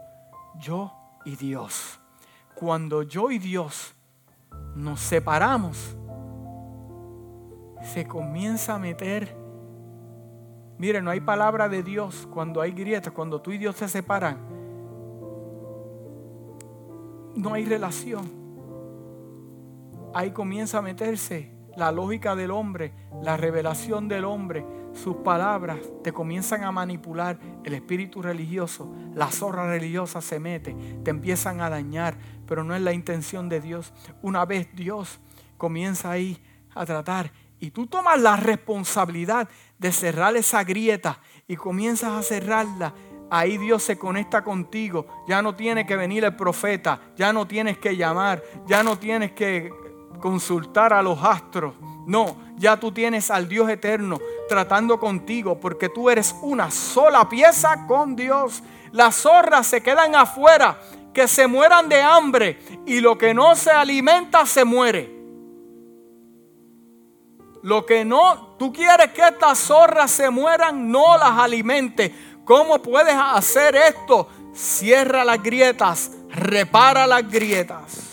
[0.60, 0.92] Yo
[1.26, 2.00] y Dios.
[2.56, 3.94] Cuando yo y Dios
[4.76, 5.96] nos separamos,
[7.84, 9.36] se comienza a meter.
[10.80, 14.38] Mire, no hay palabra de Dios cuando hay grietas, cuando tú y Dios se separan.
[17.36, 18.30] No hay relación.
[20.14, 26.12] Ahí comienza a meterse la lógica del hombre, la revelación del hombre, sus palabras te
[26.12, 32.18] comienzan a manipular, el espíritu religioso, la zorra religiosa se mete, te empiezan a dañar,
[32.48, 33.94] pero no es la intención de Dios.
[34.24, 35.20] Una vez Dios
[35.58, 36.42] comienza ahí
[36.74, 39.48] a tratar y tú tomas la responsabilidad
[39.78, 42.96] de cerrar esa grieta y comienzas a cerrarla,
[43.30, 45.06] ahí Dios se conecta contigo.
[45.28, 49.34] Ya no tiene que venir el profeta, ya no tienes que llamar, ya no tienes
[49.34, 49.72] que
[50.20, 51.76] consultar a los astros.
[52.06, 57.86] No, ya tú tienes al Dios eterno tratando contigo porque tú eres una sola pieza
[57.88, 58.64] con Dios.
[58.92, 60.80] Las zorras se quedan afuera,
[61.14, 65.18] que se mueran de hambre y lo que no se alimenta se muere.
[67.64, 72.16] Lo que no, tú quieres que estas zorras se mueran, no las alimente.
[72.46, 74.30] ¿Cómo puedes hacer esto?
[74.54, 78.07] Cierra las grietas, repara las grietas.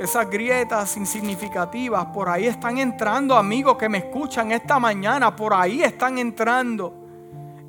[0.00, 5.82] Esas grietas insignificativas, por ahí están entrando, amigos que me escuchan esta mañana, por ahí
[5.82, 6.94] están entrando.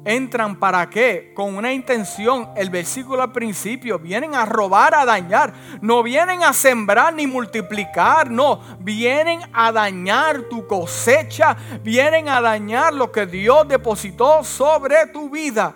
[0.06, 1.34] ¿Entran para qué?
[1.36, 2.52] Con una intención.
[2.56, 4.00] El versículo al principio.
[4.00, 5.54] Vienen a robar, a dañar.
[5.82, 8.32] No vienen a sembrar ni multiplicar.
[8.32, 8.62] No.
[8.80, 11.58] Vienen a dañar tu cosecha.
[11.84, 15.76] Vienen a dañar lo que Dios depositó sobre tu vida.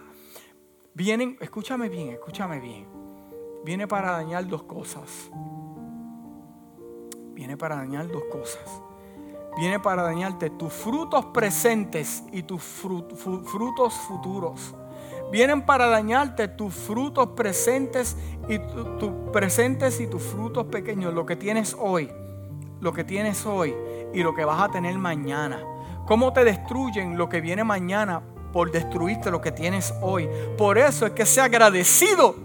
[0.93, 2.87] Vienen, escúchame bien, escúchame bien.
[3.63, 5.29] Viene para dañar dos cosas.
[7.35, 8.81] Viene para dañar dos cosas
[9.55, 14.75] viene para dañarte tus frutos presentes y tus frutos futuros.
[15.31, 18.15] Vienen para dañarte tus frutos presentes
[18.47, 22.11] y tus presentes y tus frutos pequeños, lo que tienes hoy,
[22.79, 23.73] lo que tienes hoy
[24.13, 25.59] y lo que vas a tener mañana.
[26.05, 28.21] Cómo te destruyen lo que viene mañana
[28.53, 30.29] por destruirte lo que tienes hoy.
[30.57, 32.35] Por eso es que sea agradecido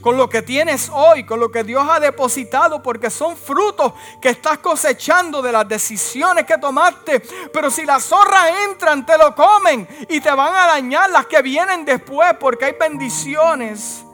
[0.00, 4.30] con lo que tienes hoy, con lo que Dios ha depositado, porque son frutos que
[4.30, 7.20] estás cosechando de las decisiones que tomaste.
[7.52, 11.42] Pero si las zorras entran, te lo comen y te van a dañar las que
[11.42, 14.04] vienen después, porque hay bendiciones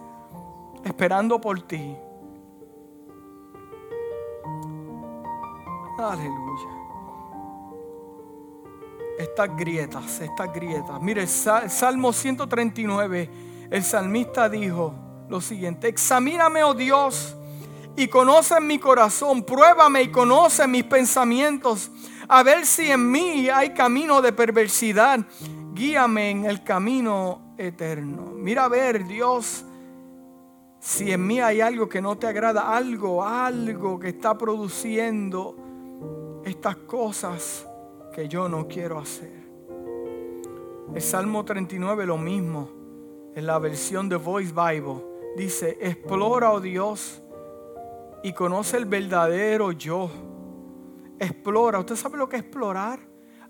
[0.84, 1.97] esperando por ti.
[5.99, 6.70] Aleluya.
[9.18, 11.01] Estas grietas, estas grietas.
[11.01, 13.30] Mire, el Salmo 139,
[13.70, 17.37] el salmista dijo, lo siguiente, examíname, oh Dios,
[17.97, 21.91] y conoce mi corazón, pruébame y conoce mis pensamientos,
[22.29, 25.20] a ver si en mí hay camino de perversidad,
[25.72, 28.33] guíame en el camino eterno.
[28.35, 29.64] Mira a ver, Dios,
[30.81, 35.57] si en mí hay algo que no te agrada, algo, algo que está produciendo
[36.45, 37.66] estas cosas
[38.14, 39.47] que yo no quiero hacer.
[40.95, 42.70] El Salmo 39 lo mismo,
[43.35, 47.22] en la versión de Voice Bible dice, explora, oh Dios,
[48.22, 50.11] y conoce el verdadero yo.
[51.18, 51.78] Explora.
[51.78, 52.99] ¿Usted sabe lo que es explorar?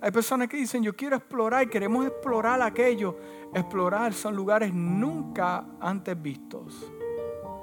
[0.01, 3.17] Hay personas que dicen, yo quiero explorar y queremos explorar aquello.
[3.55, 6.93] Explorar son lugares nunca antes vistos.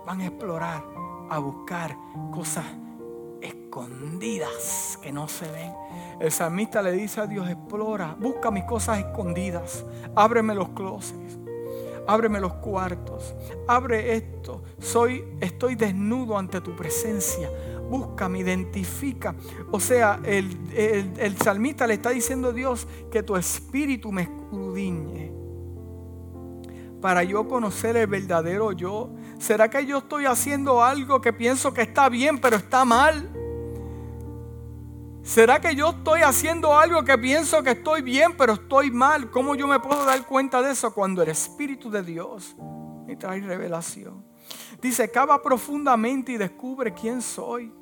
[0.05, 0.83] Van a explorar,
[1.29, 1.95] a buscar
[2.31, 2.65] cosas
[3.41, 5.73] escondidas que no se ven.
[6.19, 11.42] El salmista le dice a Dios, explora, busca mis cosas escondidas, ábreme los closets
[12.07, 13.33] ábreme los cuartos,
[13.67, 14.63] abre esto.
[14.79, 17.49] Soy, estoy desnudo ante tu presencia.
[17.89, 19.35] Búscame, identifica.
[19.71, 25.31] O sea, el, el, salmista le está diciendo a Dios que tu espíritu me escudriñe
[27.01, 29.09] para yo conocer el verdadero yo.
[29.37, 33.29] ¿Será que yo estoy haciendo algo que pienso que está bien, pero está mal?
[35.23, 39.31] ¿Será que yo estoy haciendo algo que pienso que estoy bien, pero estoy mal?
[39.31, 42.53] ¿Cómo yo me puedo dar cuenta de eso cuando el Espíritu de Dios
[43.05, 44.25] me trae revelación?
[44.81, 47.73] Dice, cava profundamente y descubre quién soy.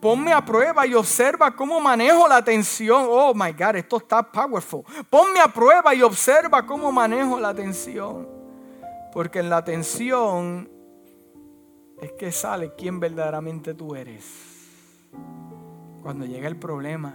[0.00, 3.06] Ponme a prueba y observa cómo manejo la atención.
[3.08, 4.82] Oh my God, esto está powerful.
[5.08, 8.28] Ponme a prueba y observa cómo manejo la atención.
[9.12, 10.68] Porque en la atención
[12.00, 14.52] es que sale quién verdaderamente tú eres.
[16.02, 17.14] Cuando llega el problema,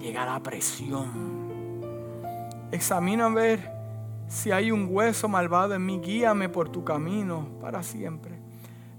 [0.00, 1.34] llega la presión.
[2.72, 3.70] Examina a ver
[4.26, 6.00] si hay un hueso malvado en mí.
[6.00, 8.40] Guíame por tu camino para siempre.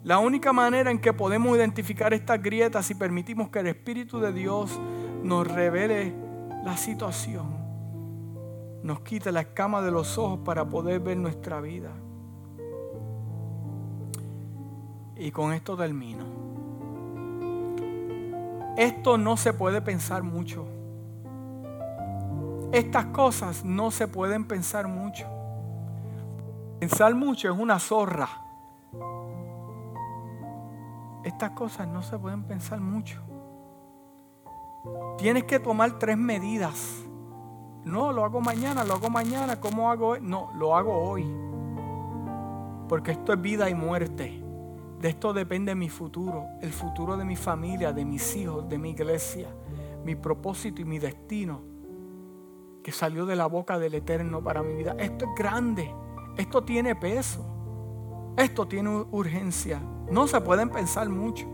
[0.03, 4.31] La única manera en que podemos identificar estas grietas si permitimos que el Espíritu de
[4.31, 4.79] Dios
[5.23, 6.13] nos revele
[6.63, 7.57] la situación,
[8.83, 11.91] nos quite la escama de los ojos para poder ver nuestra vida.
[15.17, 16.34] Y con esto termino.
[18.77, 20.65] Esto no se puede pensar mucho.
[22.73, 25.25] Estas cosas no se pueden pensar mucho.
[26.79, 28.27] Pensar mucho es una zorra.
[31.23, 33.21] Estas cosas no se pueden pensar mucho.
[35.17, 37.01] Tienes que tomar tres medidas.
[37.85, 39.59] No, lo hago mañana, lo hago mañana.
[39.59, 40.19] ¿Cómo hago?
[40.19, 41.25] No, lo hago hoy.
[42.89, 44.44] Porque esto es vida y muerte.
[45.01, 48.91] De esto depende mi futuro, el futuro de mi familia, de mis hijos, de mi
[48.91, 49.49] iglesia,
[50.03, 51.75] mi propósito y mi destino
[52.85, 54.95] que salió de la boca del Eterno para mi vida.
[54.99, 55.91] Esto es grande,
[56.37, 57.43] esto tiene peso,
[58.37, 59.81] esto tiene urgencia.
[60.11, 61.47] No se pueden pensar mucho.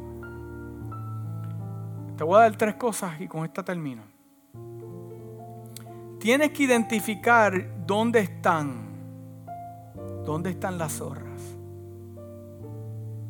[2.18, 4.04] Te voy a dar tres cosas y con esta termino.
[6.20, 8.74] Tienes que identificar dónde están,
[10.26, 11.31] dónde están las zorras.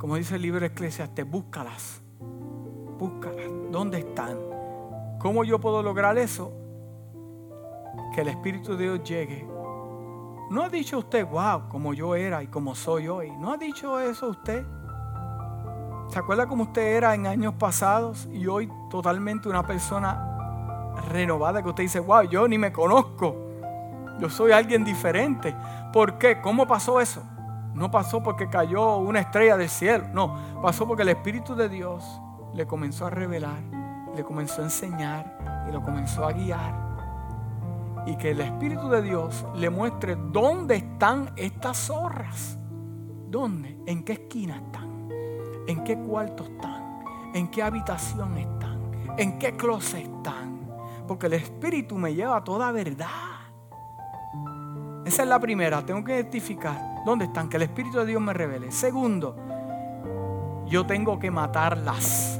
[0.01, 2.01] Como dice el libro de Eclesiastes, búscalas.
[2.97, 3.45] Búscalas.
[3.69, 4.35] ¿Dónde están?
[5.19, 6.51] ¿Cómo yo puedo lograr eso?
[8.11, 9.47] Que el Espíritu de Dios llegue
[10.49, 13.29] ¿No ha dicho usted, wow, como yo era y como soy hoy?
[13.29, 14.65] ¿No ha dicho eso usted?
[16.09, 21.69] ¿Se acuerda cómo usted era en años pasados y hoy totalmente una persona renovada que
[21.69, 23.35] usted dice, wow, yo ni me conozco?
[24.19, 25.55] Yo soy alguien diferente.
[25.93, 26.41] ¿Por qué?
[26.41, 27.21] ¿Cómo pasó eso?
[27.73, 30.05] No pasó porque cayó una estrella del cielo.
[30.13, 32.03] No, pasó porque el Espíritu de Dios
[32.53, 33.61] le comenzó a revelar,
[34.15, 36.91] le comenzó a enseñar y lo comenzó a guiar
[38.05, 42.57] y que el Espíritu de Dios le muestre dónde están estas zorras.
[43.29, 43.77] ¿Dónde?
[43.85, 45.09] ¿En qué esquina están?
[45.67, 47.03] ¿En qué cuarto están?
[47.33, 48.91] ¿En qué habitación están?
[49.17, 50.67] ¿En qué closet están?
[51.07, 53.07] Porque el Espíritu me lleva a toda verdad.
[55.05, 55.85] Esa es la primera.
[55.85, 57.49] Tengo que identificar dónde están.
[57.49, 58.71] Que el Espíritu de Dios me revele.
[58.71, 59.35] Segundo,
[60.67, 62.39] yo tengo que matarlas.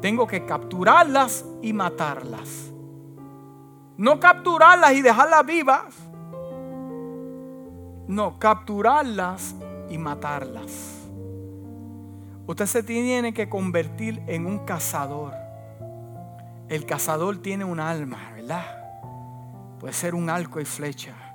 [0.00, 2.72] Tengo que capturarlas y matarlas.
[3.96, 5.94] No capturarlas y dejarlas vivas.
[8.08, 9.56] No, capturarlas
[9.88, 11.08] y matarlas.
[12.46, 15.32] Usted se tiene que convertir en un cazador.
[16.68, 18.64] El cazador tiene un alma, ¿verdad?
[19.80, 21.25] Puede ser un arco y flecha.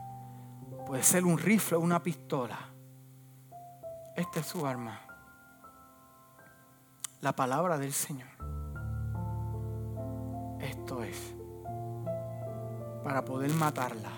[0.92, 2.60] Puede ser un rifle o una pistola.
[4.14, 5.00] Esta es su arma.
[7.22, 8.28] La palabra del Señor.
[10.60, 11.34] Esto es
[13.06, 14.12] para poder matarla.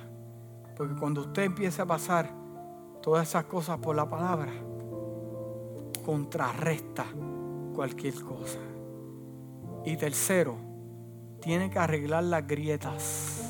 [0.75, 2.31] Porque cuando usted empiece a pasar
[3.03, 4.51] todas esas cosas por la palabra,
[6.03, 7.05] contrarresta
[7.75, 8.57] cualquier cosa.
[9.85, 10.55] Y tercero,
[11.39, 13.47] tiene que arreglar las grietas.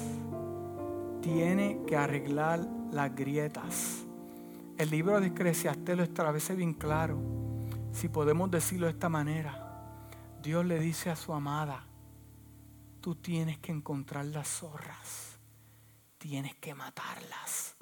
[1.21, 4.05] Tiene que arreglar las grietas.
[4.77, 7.19] El libro de Eclesiastés lo establece bien claro.
[7.91, 9.99] Si podemos decirlo de esta manera,
[10.41, 11.85] Dios le dice a su amada,
[13.01, 15.33] tú tienes que encontrar las zorras
[16.23, 17.75] tienes que matarlas.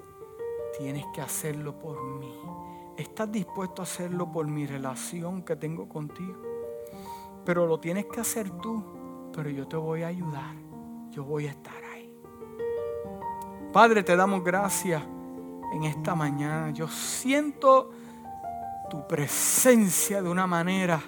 [0.76, 2.34] Tienes que hacerlo por mí.
[2.98, 6.42] ¿Estás dispuesto a hacerlo por mi relación que tengo contigo?
[7.44, 9.30] Pero lo tienes que hacer tú.
[9.32, 10.56] Pero yo te voy a ayudar.
[11.12, 11.91] Yo voy a estar.
[13.72, 15.02] Padre, te damos gracias
[15.72, 16.70] en esta mañana.
[16.72, 17.90] Yo siento
[18.90, 21.00] tu presencia de una manera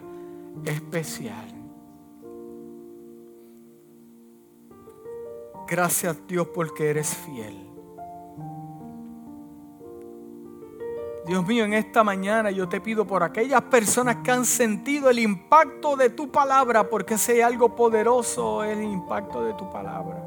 [0.64, 1.44] especial.
[5.68, 7.70] Gracias Dios porque eres fiel.
[11.26, 15.18] Dios mío, en esta mañana yo te pido por aquellas personas que han sentido el
[15.18, 20.23] impacto de tu palabra, porque si algo poderoso el impacto de tu palabra.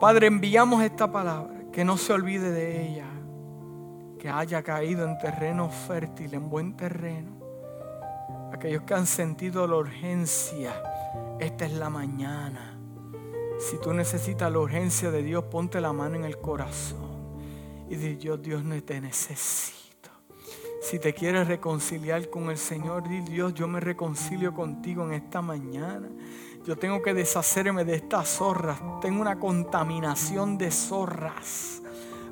[0.00, 3.08] Padre, enviamos esta palabra, que no se olvide de ella,
[4.18, 7.32] que haya caído en terreno fértil, en buen terreno.
[8.52, 10.82] Aquellos que han sentido la urgencia,
[11.38, 12.76] esta es la mañana
[13.58, 17.38] si tú necesitas la urgencia de Dios, ponte la mano en el corazón
[17.88, 20.10] y di, yo Dios no te necesito.
[20.82, 25.40] Si te quieres reconciliar con el Señor, di Dios, yo me reconcilio contigo en esta
[25.40, 26.08] mañana.
[26.66, 28.78] Yo tengo que deshacerme de estas zorras.
[29.00, 31.80] Tengo una contaminación de zorras.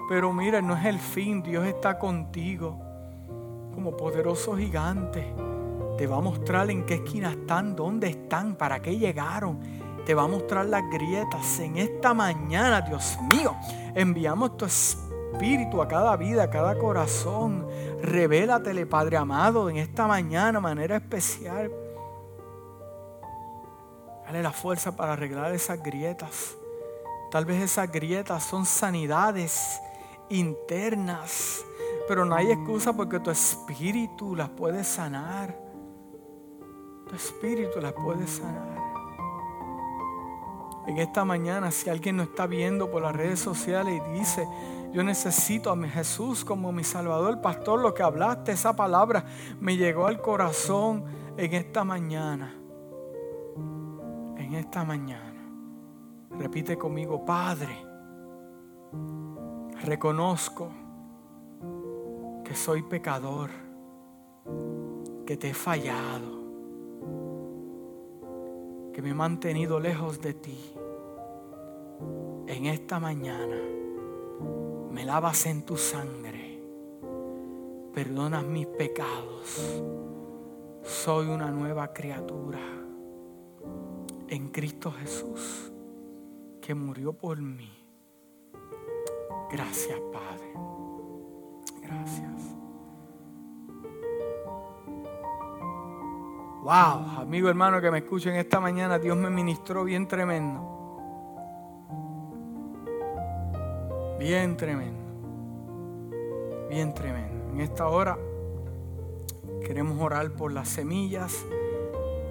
[0.08, 1.42] Pero mira, no es el fin.
[1.42, 2.78] Dios está contigo
[3.74, 5.32] como poderoso gigante.
[5.96, 10.24] Te va a mostrar en qué esquina están, dónde están, para qué llegaron te va
[10.24, 13.56] a mostrar las grietas en esta mañana, Dios mío.
[13.94, 17.66] Enviamos tu espíritu a cada vida, a cada corazón.
[18.02, 21.70] Revélatele, Padre amado, en esta mañana, manera especial.
[24.24, 26.56] Dale la fuerza para arreglar esas grietas.
[27.30, 29.80] Tal vez esas grietas son sanidades
[30.30, 31.64] internas,
[32.08, 35.58] pero no hay excusa porque tu espíritu las puede sanar.
[37.08, 38.84] Tu espíritu las puede sanar
[40.86, 44.46] en esta mañana, si alguien nos está viendo por las redes sociales y dice,
[44.92, 49.24] yo necesito a mi Jesús como mi Salvador, pastor, lo que hablaste, esa palabra
[49.60, 51.04] me llegó al corazón
[51.36, 52.54] en esta mañana.
[54.54, 55.42] Esta mañana.
[56.38, 57.76] Repite conmigo, Padre,
[59.82, 60.68] reconozco
[62.44, 63.50] que soy pecador,
[65.26, 66.44] que te he fallado
[68.92, 70.72] que me he mantenido lejos de ti,
[72.46, 73.56] en esta mañana
[74.92, 76.60] me lavas en tu sangre,
[77.92, 79.82] perdonas mis pecados,
[80.84, 82.60] soy una nueva criatura
[84.28, 85.72] en Cristo Jesús
[86.60, 87.70] que murió por mí.
[89.50, 90.52] Gracias Padre,
[91.82, 92.54] gracias.
[96.62, 100.70] Wow, amigo hermano que me escuchen esta mañana, Dios me ministró bien tremendo.
[104.18, 105.04] Bien tremendo.
[106.70, 107.50] Bien tremendo.
[107.52, 108.18] En esta hora
[109.64, 111.44] queremos orar por las semillas,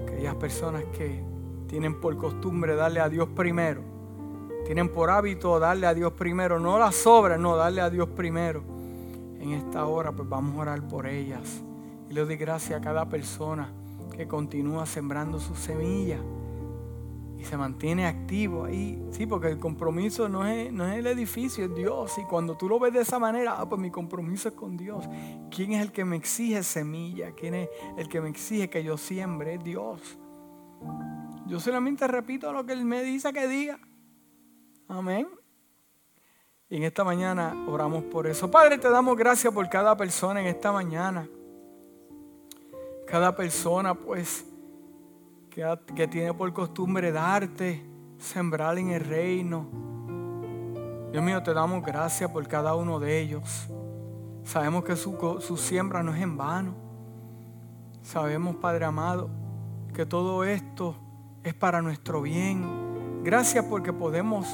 [0.07, 1.23] aquellas personas que
[1.73, 3.81] tienen por costumbre darle a Dios primero.
[4.63, 8.63] Tienen por hábito darle a Dios primero, no las sobras, no, darle a Dios primero.
[9.39, 11.63] En esta hora pues vamos a orar por ellas.
[12.11, 13.73] Y le doy gracias a cada persona
[14.15, 16.19] que continúa sembrando su semilla
[17.39, 19.03] y se mantiene activo ahí.
[19.09, 22.15] Sí, porque el compromiso no es, no es el edificio, es Dios.
[22.19, 25.09] Y cuando tú lo ves de esa manera, ah, pues mi compromiso es con Dios.
[25.49, 27.31] ¿Quién es el que me exige semilla?
[27.31, 29.55] ¿Quién es el que me exige que yo siembre?
[29.55, 30.19] Es Dios.
[31.47, 33.79] Yo solamente repito lo que Él me dice que diga.
[34.87, 35.27] Amén.
[36.69, 38.49] Y en esta mañana oramos por eso.
[38.49, 41.27] Padre, te damos gracias por cada persona en esta mañana.
[43.05, 44.45] Cada persona, pues,
[45.49, 47.85] que, tiene por costumbre darte,
[48.17, 49.67] sembrar en el reino.
[51.11, 53.67] Dios mío, te damos gracias por cada uno de ellos.
[54.43, 56.73] Sabemos que su, su siembra no es en vano.
[58.01, 59.29] Sabemos, Padre amado,
[59.93, 61.02] que todo esto
[61.43, 63.21] es para nuestro bien.
[63.23, 64.47] Gracias porque podemos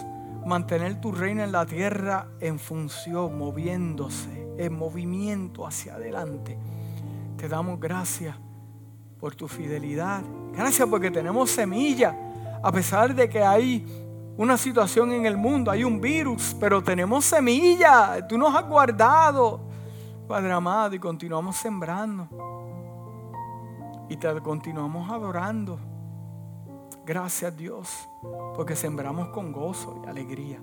[0.46, 6.58] mantener tu reino en la tierra en función, moviéndose, en movimiento hacia adelante.
[7.38, 8.36] Te damos gracias
[9.20, 10.22] por tu fidelidad.
[10.54, 12.16] Gracias porque tenemos semilla.
[12.62, 13.86] A pesar de que hay
[14.38, 18.26] una situación en el mundo, hay un virus, pero tenemos semilla.
[18.28, 19.62] Tú nos has guardado,
[20.28, 22.28] Padre amado, y continuamos sembrando.
[24.10, 25.89] Y te continuamos adorando.
[27.10, 28.08] Gracias Dios,
[28.56, 30.62] porque sembramos con gozo y alegría.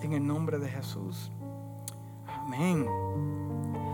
[0.00, 1.30] En el nombre de Jesús.
[2.26, 2.86] Amén.